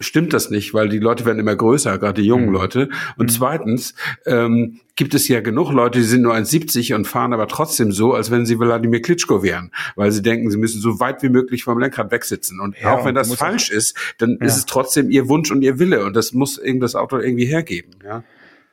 [0.00, 2.52] stimmt das nicht, weil die Leute werden immer größer, gerade die jungen mhm.
[2.52, 2.88] Leute.
[3.16, 3.34] Und mhm.
[3.34, 3.94] zweitens
[4.26, 8.14] ähm, gibt es ja genug Leute, die sind nur 1,70 und fahren aber trotzdem so,
[8.14, 11.64] als wenn sie Wladimir Klitschko wären, weil sie denken, sie müssen so weit wie möglich
[11.64, 12.60] vom Lenkrad wegsitzen.
[12.60, 14.46] Und ja, auch wenn das falsch ist, dann ja.
[14.46, 17.92] ist es trotzdem ihr Wunsch und ihr Wille und das muss irgendwas Auto irgendwie hergeben.
[18.04, 18.24] Ja.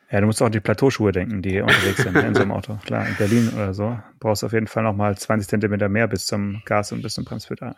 [0.09, 2.77] Ja, du musst auch an die Plateauschuhe denken, die unterwegs sind in so einem Auto.
[2.85, 6.25] Klar, in Berlin oder so brauchst du auf jeden Fall nochmal 20 Zentimeter mehr bis
[6.25, 7.75] zum Gas und bis zum Bremspedal.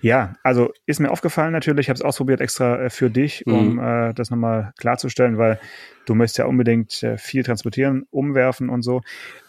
[0.00, 3.74] Ja, also ist mir aufgefallen natürlich, ich habe es ausprobiert extra äh, für dich, um
[3.74, 3.78] mhm.
[3.78, 5.60] äh, das nochmal klarzustellen, weil
[6.06, 9.02] du möchtest ja unbedingt äh, viel transportieren, umwerfen und so.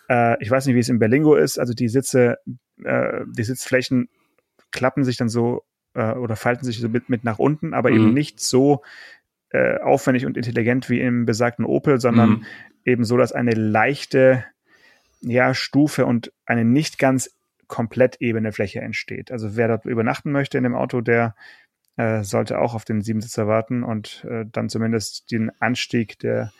[0.07, 2.37] Äh, ich weiß nicht, wie es in Berlingo ist, also die Sitze,
[2.83, 4.07] äh, die Sitzflächen
[4.69, 5.63] klappen sich dann so
[5.95, 7.95] äh, oder falten sich so mit, mit nach unten, aber mhm.
[7.95, 8.83] eben nicht so
[9.53, 12.45] äh, aufwendig und intelligent wie im besagten Opel, sondern mhm.
[12.85, 14.43] eben so, dass eine leichte
[15.21, 17.29] ja, Stufe und eine nicht ganz
[17.67, 19.31] komplett ebene Fläche entsteht.
[19.31, 21.35] Also wer dort übernachten möchte in dem Auto, der
[21.97, 26.51] äh, sollte auch auf den Siebensitzer warten und äh, dann zumindest den Anstieg der,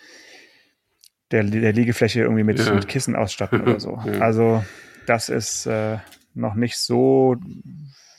[1.32, 2.73] der, der Liegefläche irgendwie mit, ja.
[2.73, 3.99] mit Kissen ausstatten oder so.
[4.06, 4.19] Ja.
[4.19, 4.63] Also
[5.08, 5.97] das ist äh,
[6.34, 7.36] noch nicht so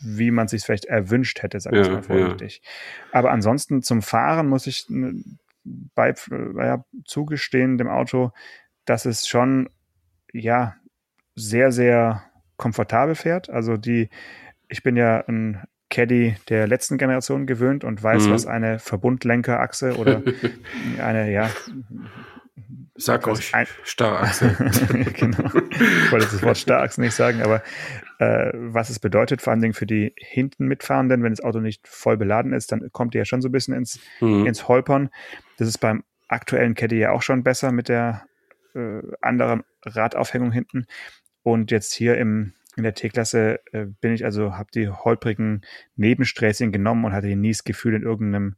[0.04, 2.62] wie man sich vielleicht erwünscht hätte, sag ich ja, mal vorsichtig.
[2.62, 3.18] Ja.
[3.18, 4.86] Aber ansonsten zum Fahren muss ich
[5.94, 6.14] bei,
[6.56, 8.32] ja, zugestehen dem Auto,
[8.84, 9.70] dass es schon
[10.32, 10.76] ja
[11.34, 12.24] sehr, sehr
[12.56, 13.50] komfortabel fährt.
[13.50, 14.10] Also die,
[14.68, 18.30] ich bin ja ein Caddy der letzten Generation gewöhnt und weiß, mhm.
[18.30, 20.22] was eine Verbundlenkerachse oder
[20.98, 21.50] eine, ja,
[22.96, 24.50] Sag euch, Starrachse.
[25.14, 25.46] genau.
[25.46, 27.62] Ich wollte das Wort Starrachse nicht sagen, aber
[28.24, 31.86] äh, was es bedeutet, vor allen Dingen für die hinten Mitfahrenden, wenn das Auto nicht
[31.86, 34.46] voll beladen ist, dann kommt ihr ja schon so ein bisschen ins, mhm.
[34.46, 35.10] ins Holpern.
[35.58, 38.26] Das ist beim aktuellen Caddy ja auch schon besser mit der
[38.74, 40.86] äh, anderen Radaufhängung hinten.
[41.42, 45.62] Und jetzt hier im, in der T-Klasse äh, bin ich also, habe die holprigen
[45.96, 48.56] Nebensträßchen genommen und hatte nie das Gefühl, in irgendeinem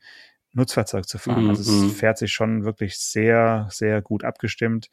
[0.53, 1.45] Nutzfahrzeug zu fahren.
[1.45, 1.51] Mhm.
[1.51, 1.91] Also es mhm.
[1.91, 4.91] fährt sich schon wirklich sehr, sehr gut abgestimmt.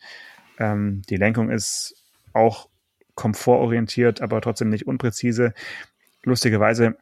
[0.59, 2.69] Ähm, die Lenkung ist auch
[3.15, 5.53] komfortorientiert, aber trotzdem nicht unpräzise.
[6.23, 6.97] Lustigerweise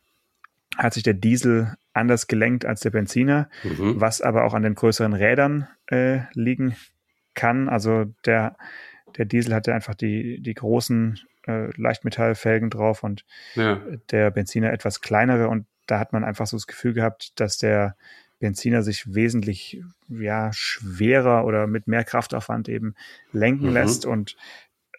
[0.77, 3.99] hat sich der Diesel anders gelenkt als der Benziner, mhm.
[3.99, 6.75] was aber auch an den größeren Rädern äh, liegen
[7.33, 7.69] kann.
[7.69, 8.55] Also der,
[9.17, 13.81] der Diesel hatte einfach die, die großen äh, Leichtmetallfelgen drauf und ja.
[14.11, 17.95] der Benziner etwas kleinere und da hat man einfach so das Gefühl gehabt, dass der
[18.39, 22.95] Benziner sich wesentlich ja, schwerer oder mit mehr Kraftaufwand eben
[23.31, 23.73] lenken mhm.
[23.73, 24.05] lässt.
[24.05, 24.35] Und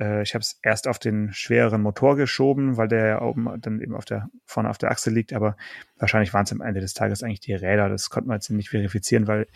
[0.02, 3.80] äh, ich habe es erst auf den schwereren Motor geschoben, weil der ja oben dann
[3.80, 5.32] eben auf der, vorne auf der Achse liegt.
[5.32, 5.56] Aber
[5.96, 7.88] wahrscheinlich waren es am Ende des Tages eigentlich die Räder.
[7.88, 9.46] Das konnte man jetzt nicht verifizieren, weil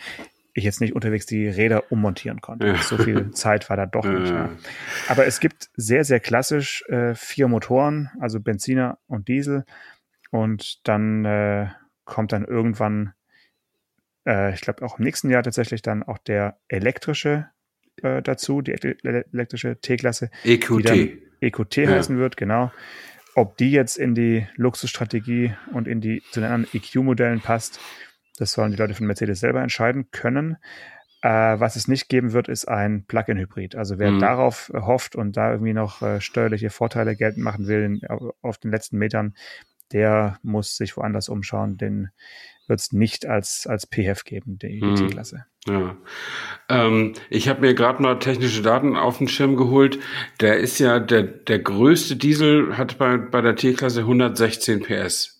[0.54, 2.68] ich jetzt nicht unterwegs die Räder ummontieren konnte.
[2.68, 2.76] Ja.
[2.78, 4.30] So viel Zeit war da doch nicht.
[4.30, 4.50] Ja.
[5.08, 9.64] Aber es gibt sehr, sehr klassisch äh, vier Motoren, also Benziner und Diesel.
[10.30, 11.68] Und dann äh,
[12.04, 13.12] kommt dann irgendwann
[14.26, 17.48] äh, ich glaube auch im nächsten Jahr tatsächlich dann auch der elektrische
[18.02, 20.30] äh, dazu, die elektrische T-Klasse.
[20.44, 21.18] EQT.
[21.40, 21.90] EQT ja.
[21.90, 22.72] heißen wird, genau.
[23.34, 27.78] Ob die jetzt in die Luxusstrategie und in die zu den anderen EQ-Modellen passt,
[28.38, 30.56] das sollen die Leute von Mercedes selber entscheiden können.
[31.22, 33.74] Äh, was es nicht geben wird, ist ein Plug-in-Hybrid.
[33.76, 34.20] Also wer mhm.
[34.20, 38.00] darauf hofft und da irgendwie noch äh, steuerliche Vorteile geltend machen will
[38.42, 39.34] auf den letzten Metern,
[39.92, 42.08] der muss sich woanders umschauen, denn
[42.68, 44.96] wird es nicht als, als PF geben, die, hm.
[44.96, 45.44] T-Klasse.
[45.68, 45.96] Ja.
[46.68, 49.98] Ähm, ich habe mir gerade mal technische Daten auf den Schirm geholt.
[50.40, 55.35] Der ist ja, der, der größte Diesel hat bei, bei der T-Klasse 116 PS.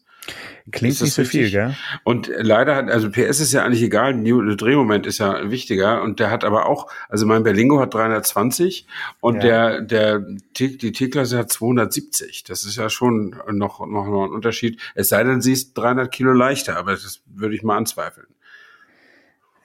[0.73, 1.29] Klingt nicht so richtig?
[1.29, 1.77] viel, gell?
[2.03, 6.19] Und leider hat, also PS ist ja eigentlich egal, New Drehmoment ist ja wichtiger und
[6.19, 8.87] der hat aber auch, also mein Berlingo hat 320
[9.21, 9.81] und ja.
[9.81, 10.19] der, der,
[10.59, 12.45] die T-Klasse hat 270.
[12.45, 14.81] Das ist ja schon noch, noch, noch ein Unterschied.
[14.95, 18.27] Es sei denn, sie ist 300 Kilo leichter, aber das würde ich mal anzweifeln.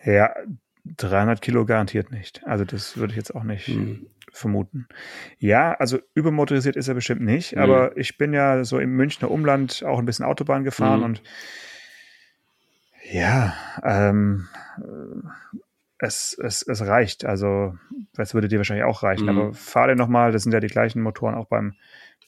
[0.03, 0.31] Ja,
[0.97, 2.45] 300 Kilo garantiert nicht.
[2.45, 4.07] Also das würde ich jetzt auch nicht hm.
[4.31, 4.87] Vermuten.
[5.37, 7.61] Ja, also übermotorisiert ist er bestimmt nicht, nee.
[7.61, 11.05] aber ich bin ja so im Münchner Umland auch ein bisschen Autobahn gefahren hm.
[11.05, 11.23] und
[13.11, 14.47] ja, ähm,
[16.01, 17.25] es, es, es reicht.
[17.25, 17.75] Also,
[18.13, 19.23] das würde dir wahrscheinlich auch reichen.
[19.23, 19.29] Mhm.
[19.29, 21.75] Aber fahr dir nochmal, das sind ja die gleichen Motoren auch beim,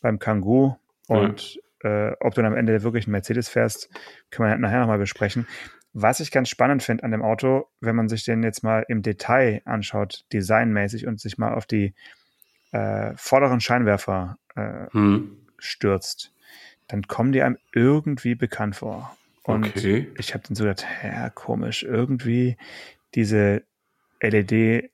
[0.02, 0.76] beim Kangoo.
[1.08, 2.10] Und ja.
[2.10, 3.89] äh, ob du dann am Ende wirklich einen Mercedes fährst,
[4.30, 5.48] können wir nachher nochmal besprechen.
[5.93, 9.03] Was ich ganz spannend finde an dem Auto, wenn man sich den jetzt mal im
[9.03, 11.93] Detail anschaut, designmäßig und sich mal auf die
[12.71, 15.38] äh, vorderen Scheinwerfer äh, hm.
[15.60, 16.34] stürzt,
[16.88, 19.15] dann kommen die einem irgendwie bekannt vor.
[19.43, 20.12] Und okay.
[20.17, 22.58] ich habe dann so gedacht, ja, komisch, irgendwie
[23.13, 23.63] diese
[24.19, 24.89] LED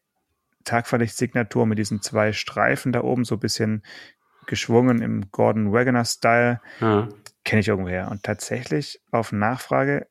[0.66, 3.84] Tagverlichtsignatur mit diesen zwei Streifen da oben, so ein bisschen
[4.48, 7.08] geschwungen im Gordon Wagoner-Style, ja.
[7.46, 8.12] kenne ich irgendwoher.
[8.12, 10.08] Und tatsächlich auf Nachfrage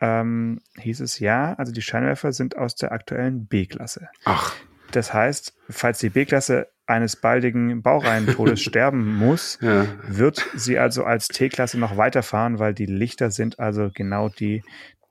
[0.00, 4.08] ähm, hieß es ja, also die Scheinwerfer sind aus der aktuellen B-Klasse.
[4.24, 4.54] Ach.
[4.92, 9.86] Das heißt, falls die B-Klasse eines baldigen Baureihentodes sterben muss, ja.
[10.06, 14.62] wird sie also als T-Klasse noch weiterfahren, weil die Lichter sind also genau die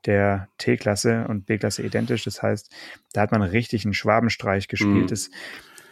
[0.06, 2.24] der T-Klasse und B-Klasse identisch.
[2.24, 2.72] Das heißt,
[3.12, 5.04] da hat man richtig einen Schwabenstreich gespielt.
[5.04, 5.08] Mhm.
[5.08, 5.30] Das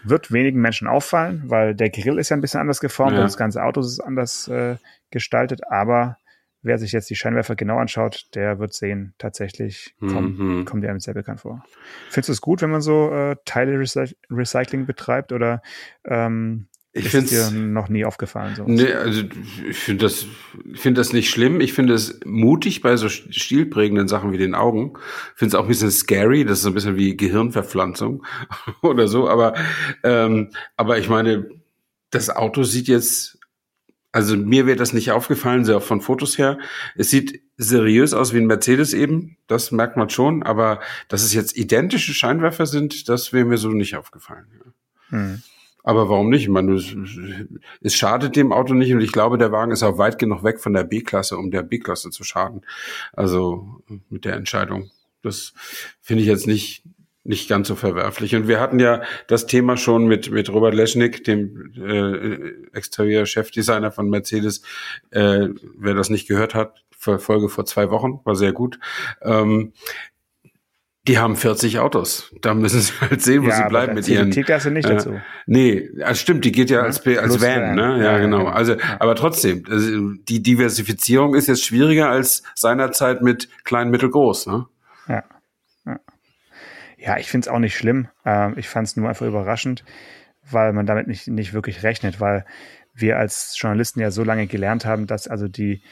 [0.05, 3.19] wird wenigen Menschen auffallen, weil der Grill ist ja ein bisschen anders geformt ja.
[3.19, 4.77] und das ganze Auto ist anders äh,
[5.11, 6.19] gestaltet, aber
[6.67, 10.65] wer sich jetzt die Scheinwerfer genau anschaut, der wird sehen, tatsächlich kommen, mhm.
[10.65, 11.65] kommen die einem sehr bekannt vor.
[12.11, 15.63] Findest du es gut, wenn man so äh, Teile-Recycling betreibt oder
[16.05, 18.55] ähm, ich finde dir noch nie aufgefallen.
[18.57, 18.71] Sowas?
[18.71, 19.23] Nee, also
[19.69, 20.25] ich finde das,
[20.73, 21.61] ich finde das nicht schlimm.
[21.61, 24.95] Ich finde es mutig bei so stilprägenden Sachen wie den Augen.
[25.35, 26.47] Ich finde es auch ein bisschen scary.
[26.47, 28.25] Das ist so ein bisschen wie Gehirnverpflanzung
[28.83, 29.29] oder so.
[29.29, 29.53] Aber,
[30.05, 31.51] ähm, aber ich meine,
[32.11, 33.36] das Auto sieht jetzt
[34.17, 36.59] also mir wäre das nicht aufgefallen, sehr auch von Fotos her.
[36.95, 41.35] Es sieht seriös aus wie ein Mercedes eben, das merkt man schon, aber dass es
[41.35, 44.47] jetzt identische Scheinwerfer sind, das wäre mir so nicht aufgefallen.
[45.11, 45.43] Hm.
[45.83, 46.45] Aber warum nicht?
[46.45, 46.97] Ich meine, es,
[47.83, 50.61] es schadet dem Auto nicht und ich glaube, der Wagen ist auch weit genug weg
[50.61, 52.63] von der B-Klasse, um der B-Klasse zu schaden.
[53.13, 54.91] Also mit der Entscheidung.
[55.23, 55.53] Das
[56.01, 56.85] finde ich jetzt nicht,
[57.29, 58.35] nicht ganz so verwerflich.
[58.35, 64.09] Und wir hatten ja das Thema schon mit, mit Robert Leschnik, dem äh, Exterieur-Chefdesigner von
[64.09, 64.63] Mercedes.
[65.11, 68.79] Äh, wer das nicht gehört hat, Folge vor zwei Wochen, war sehr gut.
[69.23, 69.73] Ähm,
[71.07, 72.35] die haben 40 Autos.
[72.41, 74.31] Da müssen sie halt sehen, wo ja, sie bleiben mit ihren.
[74.31, 75.21] Die T-Klasse nicht äh, dazu.
[75.47, 77.99] Nee, also stimmt, die geht ja als, als Van, Van, ne?
[77.99, 78.39] Ja, ja genau.
[78.39, 78.51] genau.
[78.51, 84.47] Also, aber trotzdem, also die Diversifizierung ist jetzt schwieriger als seinerzeit mit klein, mittel, groß,
[84.47, 84.67] ne?
[85.09, 85.23] Ja.
[87.07, 88.09] Ja, ich finde es auch nicht schlimm.
[88.25, 89.85] Ähm, ich fand es nur einfach überraschend,
[90.51, 92.45] weil man damit nicht, nicht wirklich rechnet, weil
[92.95, 95.83] wir als Journalisten ja so lange gelernt haben, dass also die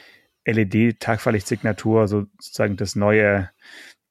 [0.44, 3.48] LED-Tagverlichtsignatur sozusagen das neue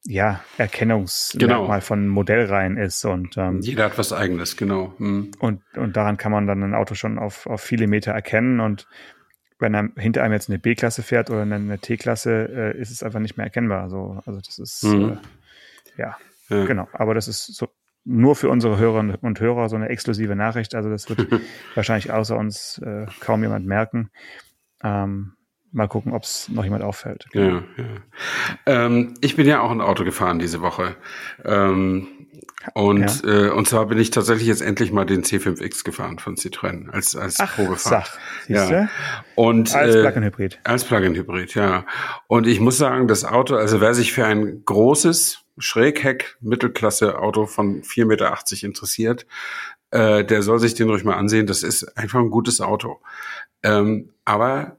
[0.05, 1.79] ja, Erkennungsmerkmal genau.
[1.81, 3.03] von Modellreihen ist.
[3.03, 4.93] Und, ähm, Jeder hat was eigenes, genau.
[4.97, 5.31] Hm.
[5.39, 8.61] Und, und daran kann man dann ein Auto schon auf, auf viele Meter erkennen.
[8.61, 8.87] Und
[9.59, 13.19] wenn er hinter einem jetzt eine B-Klasse fährt oder eine, T-Klasse, äh, ist es einfach
[13.19, 13.89] nicht mehr erkennbar.
[13.89, 15.17] So, also das ist hm.
[15.97, 16.17] äh, ja,
[16.59, 16.87] ja, genau.
[16.93, 17.67] Aber das ist so
[18.05, 20.75] nur für unsere Hörerinnen und Hörer so eine exklusive Nachricht.
[20.75, 21.27] Also das wird
[21.75, 24.09] wahrscheinlich außer uns äh, kaum jemand merken.
[24.83, 25.33] Ähm,
[25.71, 27.25] mal gucken, ob es noch jemand auffällt.
[27.33, 27.63] Ja, ja.
[28.65, 30.95] Ähm, ich bin ja auch ein Auto gefahren diese Woche.
[31.43, 32.07] Ähm,
[32.73, 33.47] und, ja.
[33.47, 37.15] äh, und zwar bin ich tatsächlich jetzt endlich mal den C5X gefahren von Citroën als,
[37.15, 38.07] als Ach, Probefahrt.
[38.07, 38.89] Sach, ja.
[39.35, 40.59] Und, als äh, Plug-in-Hybrid.
[40.63, 41.85] Als Plug-in-Hybrid, ja.
[42.27, 47.45] Und ich muss sagen, das Auto, also wer sich für ein großes Schrägheck Mittelklasse Auto
[47.45, 49.25] von 4,80 Meter interessiert,
[49.91, 51.47] äh, der soll sich den ruhig mal ansehen.
[51.47, 52.99] Das ist einfach ein gutes Auto.
[53.61, 54.77] Ähm, aber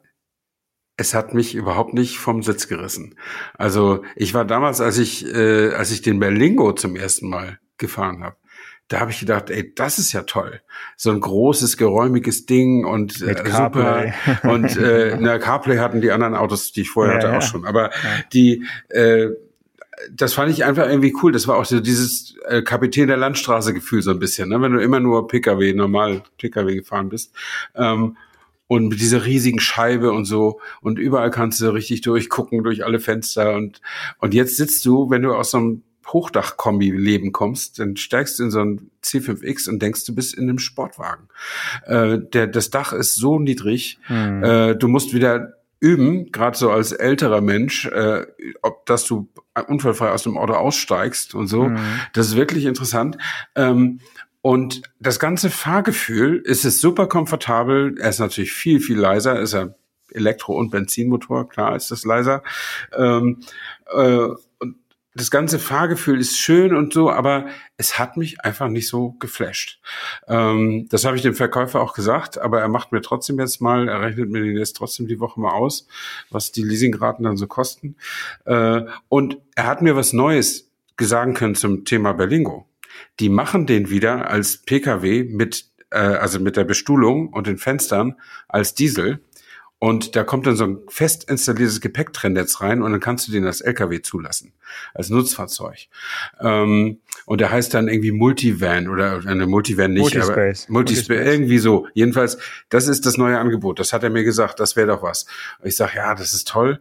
[0.97, 3.17] es hat mich überhaupt nicht vom Sitz gerissen.
[3.55, 8.23] Also ich war damals, als ich, äh, als ich den Berlingo zum ersten Mal gefahren
[8.23, 8.37] habe,
[8.89, 10.61] da habe ich gedacht, ey, das ist ja toll.
[10.97, 14.13] So ein großes, geräumiges Ding und äh, super.
[14.43, 17.65] und äh, na, CarPlay hatten die anderen Autos, die ich vorher ja, hatte, auch schon.
[17.65, 17.99] Aber ja.
[18.33, 19.31] die äh,
[20.13, 21.33] das fand ich einfach irgendwie cool.
[21.33, 24.61] Das war auch so dieses äh, Kapitän der Landstraße Gefühl so ein bisschen, ne?
[24.61, 27.35] wenn du immer nur PKW, normal PKW gefahren bist.
[27.75, 28.17] Ähm,
[28.67, 32.99] und mit dieser riesigen Scheibe und so und überall kannst du richtig durchgucken durch alle
[32.99, 33.83] Fenster und
[34.19, 38.51] und jetzt sitzt du, wenn du aus so einem Hochdach-Kombi-Leben kommst, dann steigst du in
[38.51, 41.29] so ein C5X und denkst, du bist in einem Sportwagen.
[41.87, 44.43] Äh, der, das Dach ist so niedrig, mhm.
[44.43, 48.25] äh, du musst wieder üben, gerade so als älterer Mensch, äh,
[48.63, 49.29] ob dass du
[49.69, 51.65] unfallfrei aus dem Auto aussteigst und so.
[51.65, 51.79] Mhm.
[52.15, 53.19] Das ist wirklich interessant.
[53.55, 54.01] Ähm,
[54.41, 57.97] und das ganze Fahrgefühl ist es super komfortabel.
[57.99, 59.39] Er ist natürlich viel, viel leiser.
[59.41, 59.75] Ist er
[60.11, 62.43] Elektro- und Benzinmotor, klar ist das leiser.
[62.97, 63.41] Ähm,
[63.93, 64.29] äh,
[65.15, 67.47] das ganze Fahrgefühl ist schön und so, aber
[67.77, 69.81] es hat mich einfach nicht so geflasht.
[70.27, 73.89] Ähm, das habe ich dem Verkäufer auch gesagt, aber er macht mir trotzdem jetzt mal,
[73.89, 75.87] er rechnet mir jetzt trotzdem die Woche mal aus,
[76.31, 77.97] was die Leasingraten dann so kosten.
[78.45, 82.67] Äh, und er hat mir was Neues gesagt können zum Thema Berlingo.
[83.21, 88.17] Die machen den wieder als Pkw mit, äh, also mit der Bestuhlung und den Fenstern
[88.49, 89.21] als Diesel.
[89.85, 93.45] Und da kommt dann so ein fest installiertes Gepäcktrennnetz rein und dann kannst du den
[93.45, 94.55] als LKW zulassen,
[94.95, 95.89] als Nutzfahrzeug.
[96.41, 100.65] Ähm, und der heißt dann irgendwie Multivan oder eine Multivan nicht, Multispace.
[100.65, 101.87] aber Multispace, irgendwie so.
[101.93, 102.39] Jedenfalls,
[102.71, 103.79] das ist das neue Angebot.
[103.79, 105.27] Das hat er mir gesagt, das wäre doch was.
[105.61, 106.81] Und ich sage, ja, das ist toll,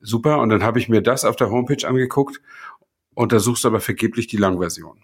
[0.00, 0.38] super.
[0.40, 2.40] Und dann habe ich mir das auf der Homepage angeguckt
[3.20, 4.96] und da suchst du aber vergeblich die Langversion.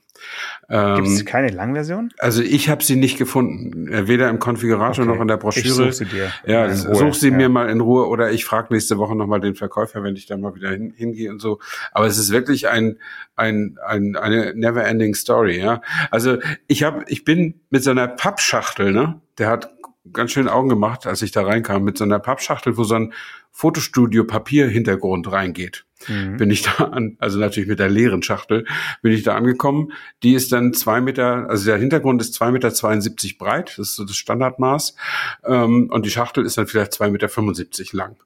[0.71, 2.15] Ähm, Gibt es keine Langversion?
[2.17, 5.15] Also ich habe sie nicht gefunden, äh, weder im Konfigurator okay.
[5.15, 5.67] noch in der Broschüre.
[5.67, 6.33] Ich such sie dir.
[6.47, 7.37] Ja, such sie ja.
[7.37, 10.39] mir mal in Ruhe oder ich frage nächste Woche nochmal den Verkäufer, wenn ich da
[10.39, 11.61] mal wieder hin, hingehe und so.
[11.93, 12.99] Aber es ist wirklich ein,
[13.35, 15.59] ein, ein eine never-ending Story.
[15.59, 19.75] Ja, also ich habe, ich bin mit so einer Pappschachtel, ne, der hat
[20.11, 23.13] ganz schön Augen gemacht, als ich da reinkam, mit so einer Pappschachtel, wo so ein
[23.51, 26.37] Fotostudio-Papier-Hintergrund reingeht mhm.
[26.37, 28.65] bin ich da an, also natürlich mit der leeren Schachtel,
[29.03, 29.93] bin ich da angekommen.
[30.23, 33.97] Die ist dann zwei Meter, also der Hintergrund ist zwei Meter zweiundsiebzig breit, das ist
[33.97, 34.97] so das Standardmaß.
[35.45, 38.17] Ähm, und die Schachtel ist dann vielleicht zwei Meter fünfundsiebzig lang.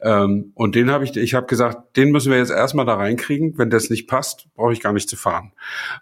[0.00, 3.58] Ähm, und den habe ich, ich habe gesagt, den müssen wir jetzt erstmal da reinkriegen.
[3.58, 5.52] Wenn das nicht passt, brauche ich gar nicht zu fahren.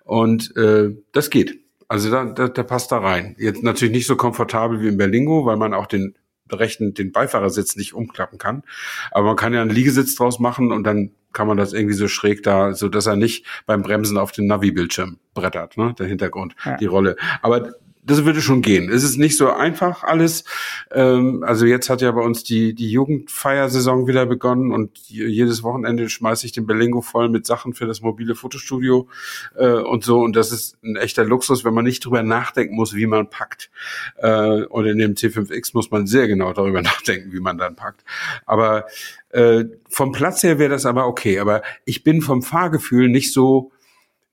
[0.04, 1.60] Und äh, das geht.
[1.88, 3.36] Also da, da, der passt da rein.
[3.38, 6.14] Jetzt natürlich nicht so komfortabel wie im Berlingo, weil man auch den
[6.52, 8.62] rechten den Beifahrersitz nicht umklappen kann.
[9.10, 12.08] Aber man kann ja einen Liegesitz draus machen und dann kann man das irgendwie so
[12.08, 16.54] schräg da, so dass er nicht beim Bremsen auf den Navi-Bildschirm brettert, ne, der Hintergrund,
[16.64, 16.76] ja.
[16.76, 17.16] die Rolle.
[17.42, 17.74] Aber
[18.06, 18.90] das würde schon gehen.
[18.90, 20.44] Es ist nicht so einfach alles.
[20.92, 26.10] Ähm, also jetzt hat ja bei uns die, die Jugendfeiersaison wieder begonnen und jedes Wochenende
[26.10, 29.08] schmeiße ich den Berlingo voll mit Sachen für das mobile Fotostudio
[29.56, 30.20] äh, und so.
[30.20, 33.70] Und das ist ein echter Luxus, wenn man nicht drüber nachdenken muss, wie man packt.
[34.16, 38.04] Äh, und in dem C5X muss man sehr genau darüber nachdenken, wie man dann packt.
[38.44, 38.84] Aber
[39.30, 41.38] äh, vom Platz her wäre das aber okay.
[41.38, 43.72] Aber ich bin vom Fahrgefühl nicht so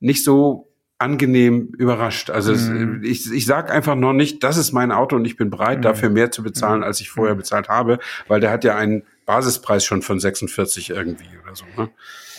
[0.02, 0.71] nicht so
[1.02, 2.30] angenehm überrascht.
[2.30, 3.02] Also mhm.
[3.04, 5.80] es, ich, ich sage einfach noch nicht, das ist mein Auto und ich bin bereit,
[5.80, 5.84] mhm.
[5.84, 6.86] dafür mehr zu bezahlen, mhm.
[6.86, 7.40] als ich vorher mhm.
[7.40, 11.66] bezahlt habe, weil der hat ja einen Basispreis schon von 46 irgendwie oder so.
[11.76, 11.90] Ne?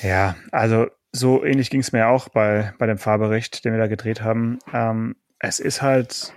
[0.03, 3.88] Ja, also so ähnlich ging es mir auch bei, bei dem Fahrbericht, den wir da
[3.88, 4.59] gedreht haben.
[4.72, 6.33] Ähm, es ist halt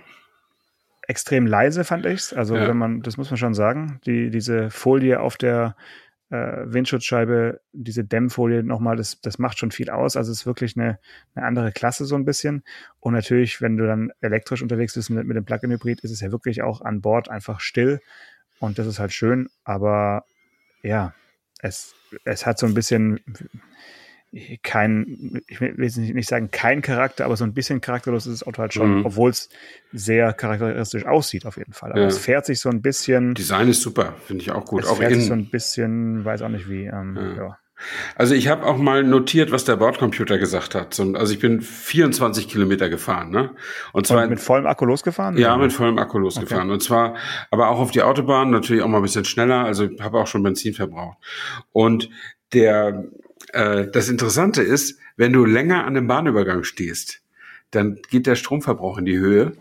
[1.06, 2.32] extrem leise, fand ich's.
[2.32, 2.68] Also ja.
[2.68, 5.76] wenn man, das muss man schon sagen, die, diese Folie auf der
[6.30, 10.16] äh, Windschutzscheibe, diese Dämmfolie nochmal, das, das macht schon viel aus.
[10.16, 10.98] Also es ist wirklich eine,
[11.34, 12.64] eine andere Klasse so ein bisschen.
[13.00, 16.32] Und natürlich, wenn du dann elektrisch unterwegs bist mit, mit dem Plug-in-Hybrid, ist es ja
[16.32, 18.00] wirklich auch an Bord einfach still.
[18.58, 19.48] Und das ist halt schön.
[19.64, 20.24] Aber
[20.82, 21.14] ja,
[21.60, 23.20] es, es hat so ein bisschen,
[24.62, 28.46] kein, ich will jetzt nicht sagen kein Charakter, aber so ein bisschen charakterlos ist das
[28.46, 29.06] Auto halt schon, mhm.
[29.06, 29.48] obwohl es
[29.92, 31.92] sehr charakteristisch aussieht auf jeden Fall.
[31.92, 32.06] Aber ja.
[32.06, 33.34] es fährt sich so ein bisschen.
[33.34, 34.84] Design ist super, finde ich auch gut.
[34.84, 36.84] Es auch fährt sich so ein bisschen, weiß auch nicht wie.
[36.84, 37.36] Ähm, ja.
[37.36, 37.58] ja.
[38.14, 40.98] Also ich habe auch mal notiert, was der Bordcomputer gesagt hat.
[40.98, 43.50] Also ich bin 24 Kilometer gefahren, ne?
[43.92, 45.36] Und zwar Und mit vollem Akku losgefahren?
[45.36, 46.68] Ja, mit vollem Akku losgefahren.
[46.68, 46.72] Okay.
[46.72, 47.16] Und zwar,
[47.50, 49.64] aber auch auf die Autobahn, natürlich auch mal ein bisschen schneller.
[49.64, 51.18] Also habe auch schon Benzin verbraucht.
[51.72, 52.08] Und
[52.54, 53.04] der
[53.56, 57.22] äh, das Interessante ist, wenn du länger an dem Bahnübergang stehst,
[57.70, 59.52] dann geht der Stromverbrauch in die Höhe.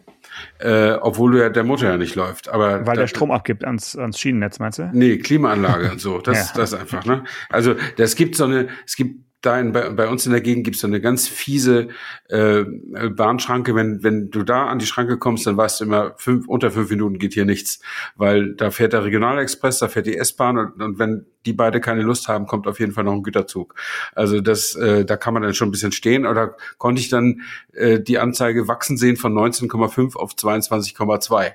[0.60, 2.49] Äh, obwohl du ja der Motor ja nicht läuft.
[2.49, 4.89] Aber Weil der Strom abgibt ans, ans Schienennetz, meinst du?
[4.91, 6.19] Nee, Klimaanlage und so.
[6.25, 6.60] Das, ja.
[6.60, 7.23] das einfach, ne?
[7.49, 10.65] Also das gibt so eine, es gibt da in, bei, bei uns in der Gegend
[10.65, 11.89] gibt es so eine ganz fiese
[12.29, 13.75] äh, Bahnschranke.
[13.75, 16.89] Wenn, wenn du da an die Schranke kommst, dann weißt du immer, fünf, unter fünf
[16.89, 17.79] Minuten geht hier nichts.
[18.15, 22.01] Weil da fährt der Regionalexpress, da fährt die S-Bahn und, und wenn die beide keine
[22.01, 23.75] Lust haben, kommt auf jeden Fall noch ein Güterzug.
[24.13, 26.25] Also das, äh, da kann man dann schon ein bisschen stehen.
[26.25, 27.41] Oder konnte ich dann
[27.73, 31.51] äh, die Anzeige wachsen sehen von 19,5 auf 22,2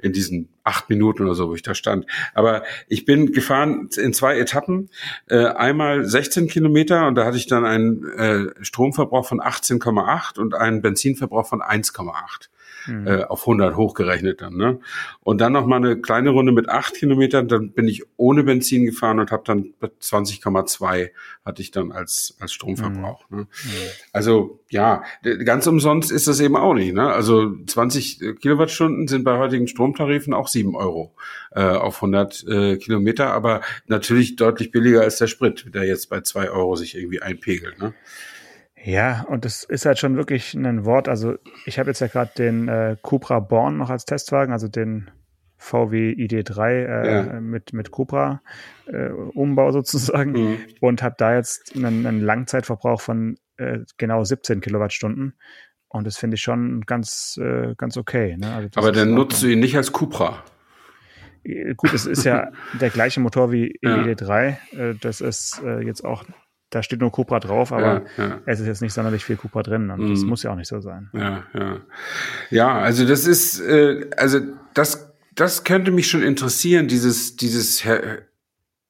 [0.00, 2.06] in diesen acht Minuten oder so, wo ich da stand.
[2.32, 4.88] Aber ich bin gefahren in zwei Etappen.
[5.28, 10.54] Äh, einmal 16 Kilometer und da hatte ich dann einen äh, Stromverbrauch von 18,8 und
[10.54, 12.48] einen Benzinverbrauch von 1,8.
[12.86, 13.06] Mhm.
[13.06, 14.56] äh, auf 100 hochgerechnet dann.
[14.56, 14.80] Ne?
[15.22, 18.84] Und dann noch mal eine kleine Runde mit acht Kilometern, dann bin ich ohne Benzin
[18.84, 21.10] gefahren und habe dann 20,2
[21.44, 23.28] hatte ich dann als als Stromverbrauch.
[23.30, 23.38] Mhm.
[23.38, 23.46] Ne?
[24.12, 25.04] Also ja,
[25.44, 26.94] ganz umsonst ist das eben auch nicht.
[26.94, 27.12] Ne?
[27.12, 31.14] Also 20 Kilowattstunden sind bei heutigen Stromtarifen auch sieben Euro
[31.52, 36.20] äh, auf 100 äh, Kilometer, aber natürlich deutlich billiger als der Sprit, der jetzt bei
[36.22, 37.78] zwei Euro sich irgendwie einpegelt.
[37.78, 37.94] Ne?
[38.84, 41.08] Ja, und das ist halt schon wirklich ein Wort.
[41.08, 45.10] Also ich habe jetzt ja gerade den äh, Cupra Born noch als Testwagen, also den
[45.56, 47.40] VW ID3 äh, ja.
[47.40, 48.42] mit, mit Cupra
[48.86, 50.58] äh, Umbau sozusagen mhm.
[50.80, 55.34] und habe da jetzt einen, einen Langzeitverbrauch von äh, genau 17 Kilowattstunden.
[55.88, 58.36] Und das finde ich schon ganz, äh, ganz okay.
[58.36, 58.52] Ne?
[58.52, 60.44] Also Aber dann nutzt du ihn nicht als Cupra.
[61.42, 64.02] Äh, gut, es ist ja der gleiche Motor wie ja.
[64.02, 64.56] ID3.
[64.76, 66.24] Äh, das ist jetzt auch
[66.74, 68.40] da steht nur Cupra drauf, aber ja, ja.
[68.46, 70.10] es ist jetzt nicht sonderlich viel Cupra drin und mm.
[70.10, 70.28] das mhm.
[70.28, 71.10] muss ja auch nicht so sein.
[71.12, 71.80] Ja, ja.
[72.50, 74.40] Ja, also das ist, äh, also
[74.74, 77.80] das, das könnte mich schon interessieren, dieses, dieses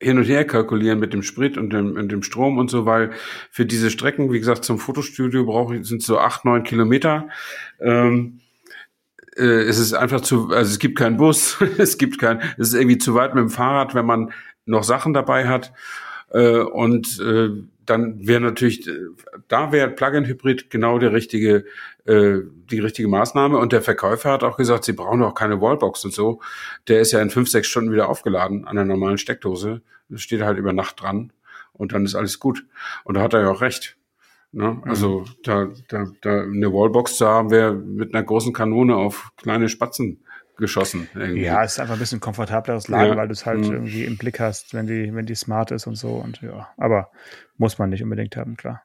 [0.01, 3.13] hin und her kalkulieren mit dem Sprit und dem, und dem Strom und so, weil
[3.51, 7.29] für diese Strecken, wie gesagt, zum Fotostudio brauche ich, sind so acht, neun Kilometer.
[7.81, 8.41] Ähm,
[9.37, 12.75] äh, es ist einfach zu, also es gibt keinen Bus, es gibt kein, es ist
[12.75, 14.33] irgendwie zu weit mit dem Fahrrad, wenn man
[14.67, 15.73] noch Sachen dabei hat.
[16.35, 17.51] Äh, und äh,
[17.87, 18.93] dann wäre natürlich, äh,
[19.49, 21.65] da wäre Plug-in-Hybrid genau der richtige,
[22.07, 22.39] äh,
[22.71, 23.57] die richtige Maßnahme.
[23.57, 26.41] Und der Verkäufer hat auch gesagt, sie brauchen auch keine Wallbox und so.
[26.89, 29.81] Der ist ja in fünf, sechs Stunden wieder aufgeladen an der normalen Steckdose.
[30.09, 31.33] Das steht halt über Nacht dran
[31.73, 32.67] und dann ist alles gut.
[33.05, 33.97] Und da hat er ja auch recht.
[34.51, 34.83] Ne?
[34.85, 35.27] Also mhm.
[35.45, 40.25] da, da, da eine Wallbox zu haben, wäre mit einer großen Kanone auf kleine Spatzen
[40.57, 41.09] geschossen.
[41.15, 41.43] Irgendwie.
[41.43, 43.17] Ja, es ist einfach ein bisschen komfortableres Laden, ja.
[43.17, 43.73] weil du es halt mhm.
[43.73, 46.15] irgendwie im Blick hast, wenn die, wenn die smart ist und so.
[46.15, 47.11] Und ja, aber
[47.57, 48.83] muss man nicht unbedingt haben, klar.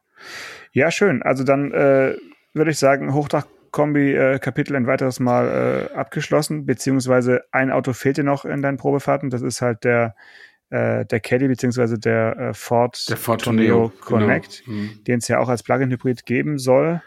[0.72, 1.22] Ja, schön.
[1.24, 2.16] Also dann äh,
[2.54, 8.18] würde ich sagen, Hochdachkombi äh, Kapitel ein weiteres Mal äh, abgeschlossen, beziehungsweise ein Auto fehlt
[8.18, 9.30] dir noch in deinen Probefahrten.
[9.30, 10.16] Das ist halt der
[10.70, 14.78] äh, der Caddy beziehungsweise der äh, Ford, der Ford Tourneo, Tourneo Connect, genau.
[14.78, 15.04] mhm.
[15.06, 17.02] den es ja auch als Plug-in-Hybrid geben soll.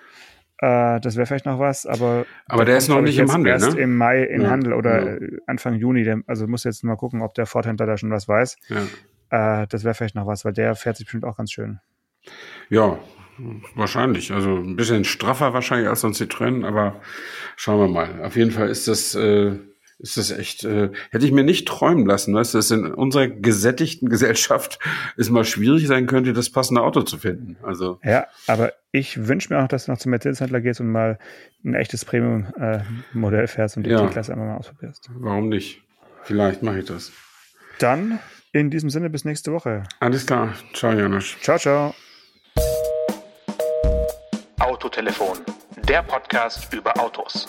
[0.63, 2.25] Äh, das wäre vielleicht noch was, aber.
[2.47, 3.81] Aber der, der ist noch nicht im Handel, erst ne?
[3.81, 5.39] im Mai in ja, Handel oder ja.
[5.49, 6.05] Anfang Juni.
[6.05, 8.57] Der, also muss jetzt mal gucken, ob der Ford-Händler da schon was weiß.
[8.69, 9.63] Ja.
[9.63, 11.81] Äh, das wäre vielleicht noch was, weil der fährt sich bestimmt auch ganz schön.
[12.71, 12.97] Ja,
[13.75, 14.33] wahrscheinlich.
[14.33, 17.01] Also ein bisschen straffer wahrscheinlich als so ein Citroën, aber
[17.57, 18.25] schauen wir mal.
[18.25, 19.17] Auf jeden Fall ist das.
[19.17, 19.59] Äh
[20.03, 23.29] ist das echt, äh, hätte ich mir nicht träumen lassen, weißt du, dass in unserer
[23.29, 24.79] gesättigten Gesellschaft
[25.17, 27.57] es mal schwierig sein könnte, das passende Auto zu finden.
[27.63, 28.01] Also.
[28.05, 31.19] Ja, aber ich wünsche mir auch, dass du noch zum Mercedes-Händler gehst und mal
[31.65, 34.05] ein echtes Premium-Modell äh, fährst und die ja.
[34.05, 35.09] T-Klasse einmal mal ausprobierst.
[35.15, 35.83] Warum nicht?
[36.25, 37.13] Vielleicht mache ich das.
[37.79, 38.19] Dann
[38.53, 39.85] in diesem Sinne bis nächste Woche.
[40.01, 40.55] Alles klar.
[40.75, 41.37] Ciao, Janusz.
[41.41, 41.95] Ciao, ciao.
[44.59, 45.39] Autotelefon,
[45.89, 47.49] der Podcast über Autos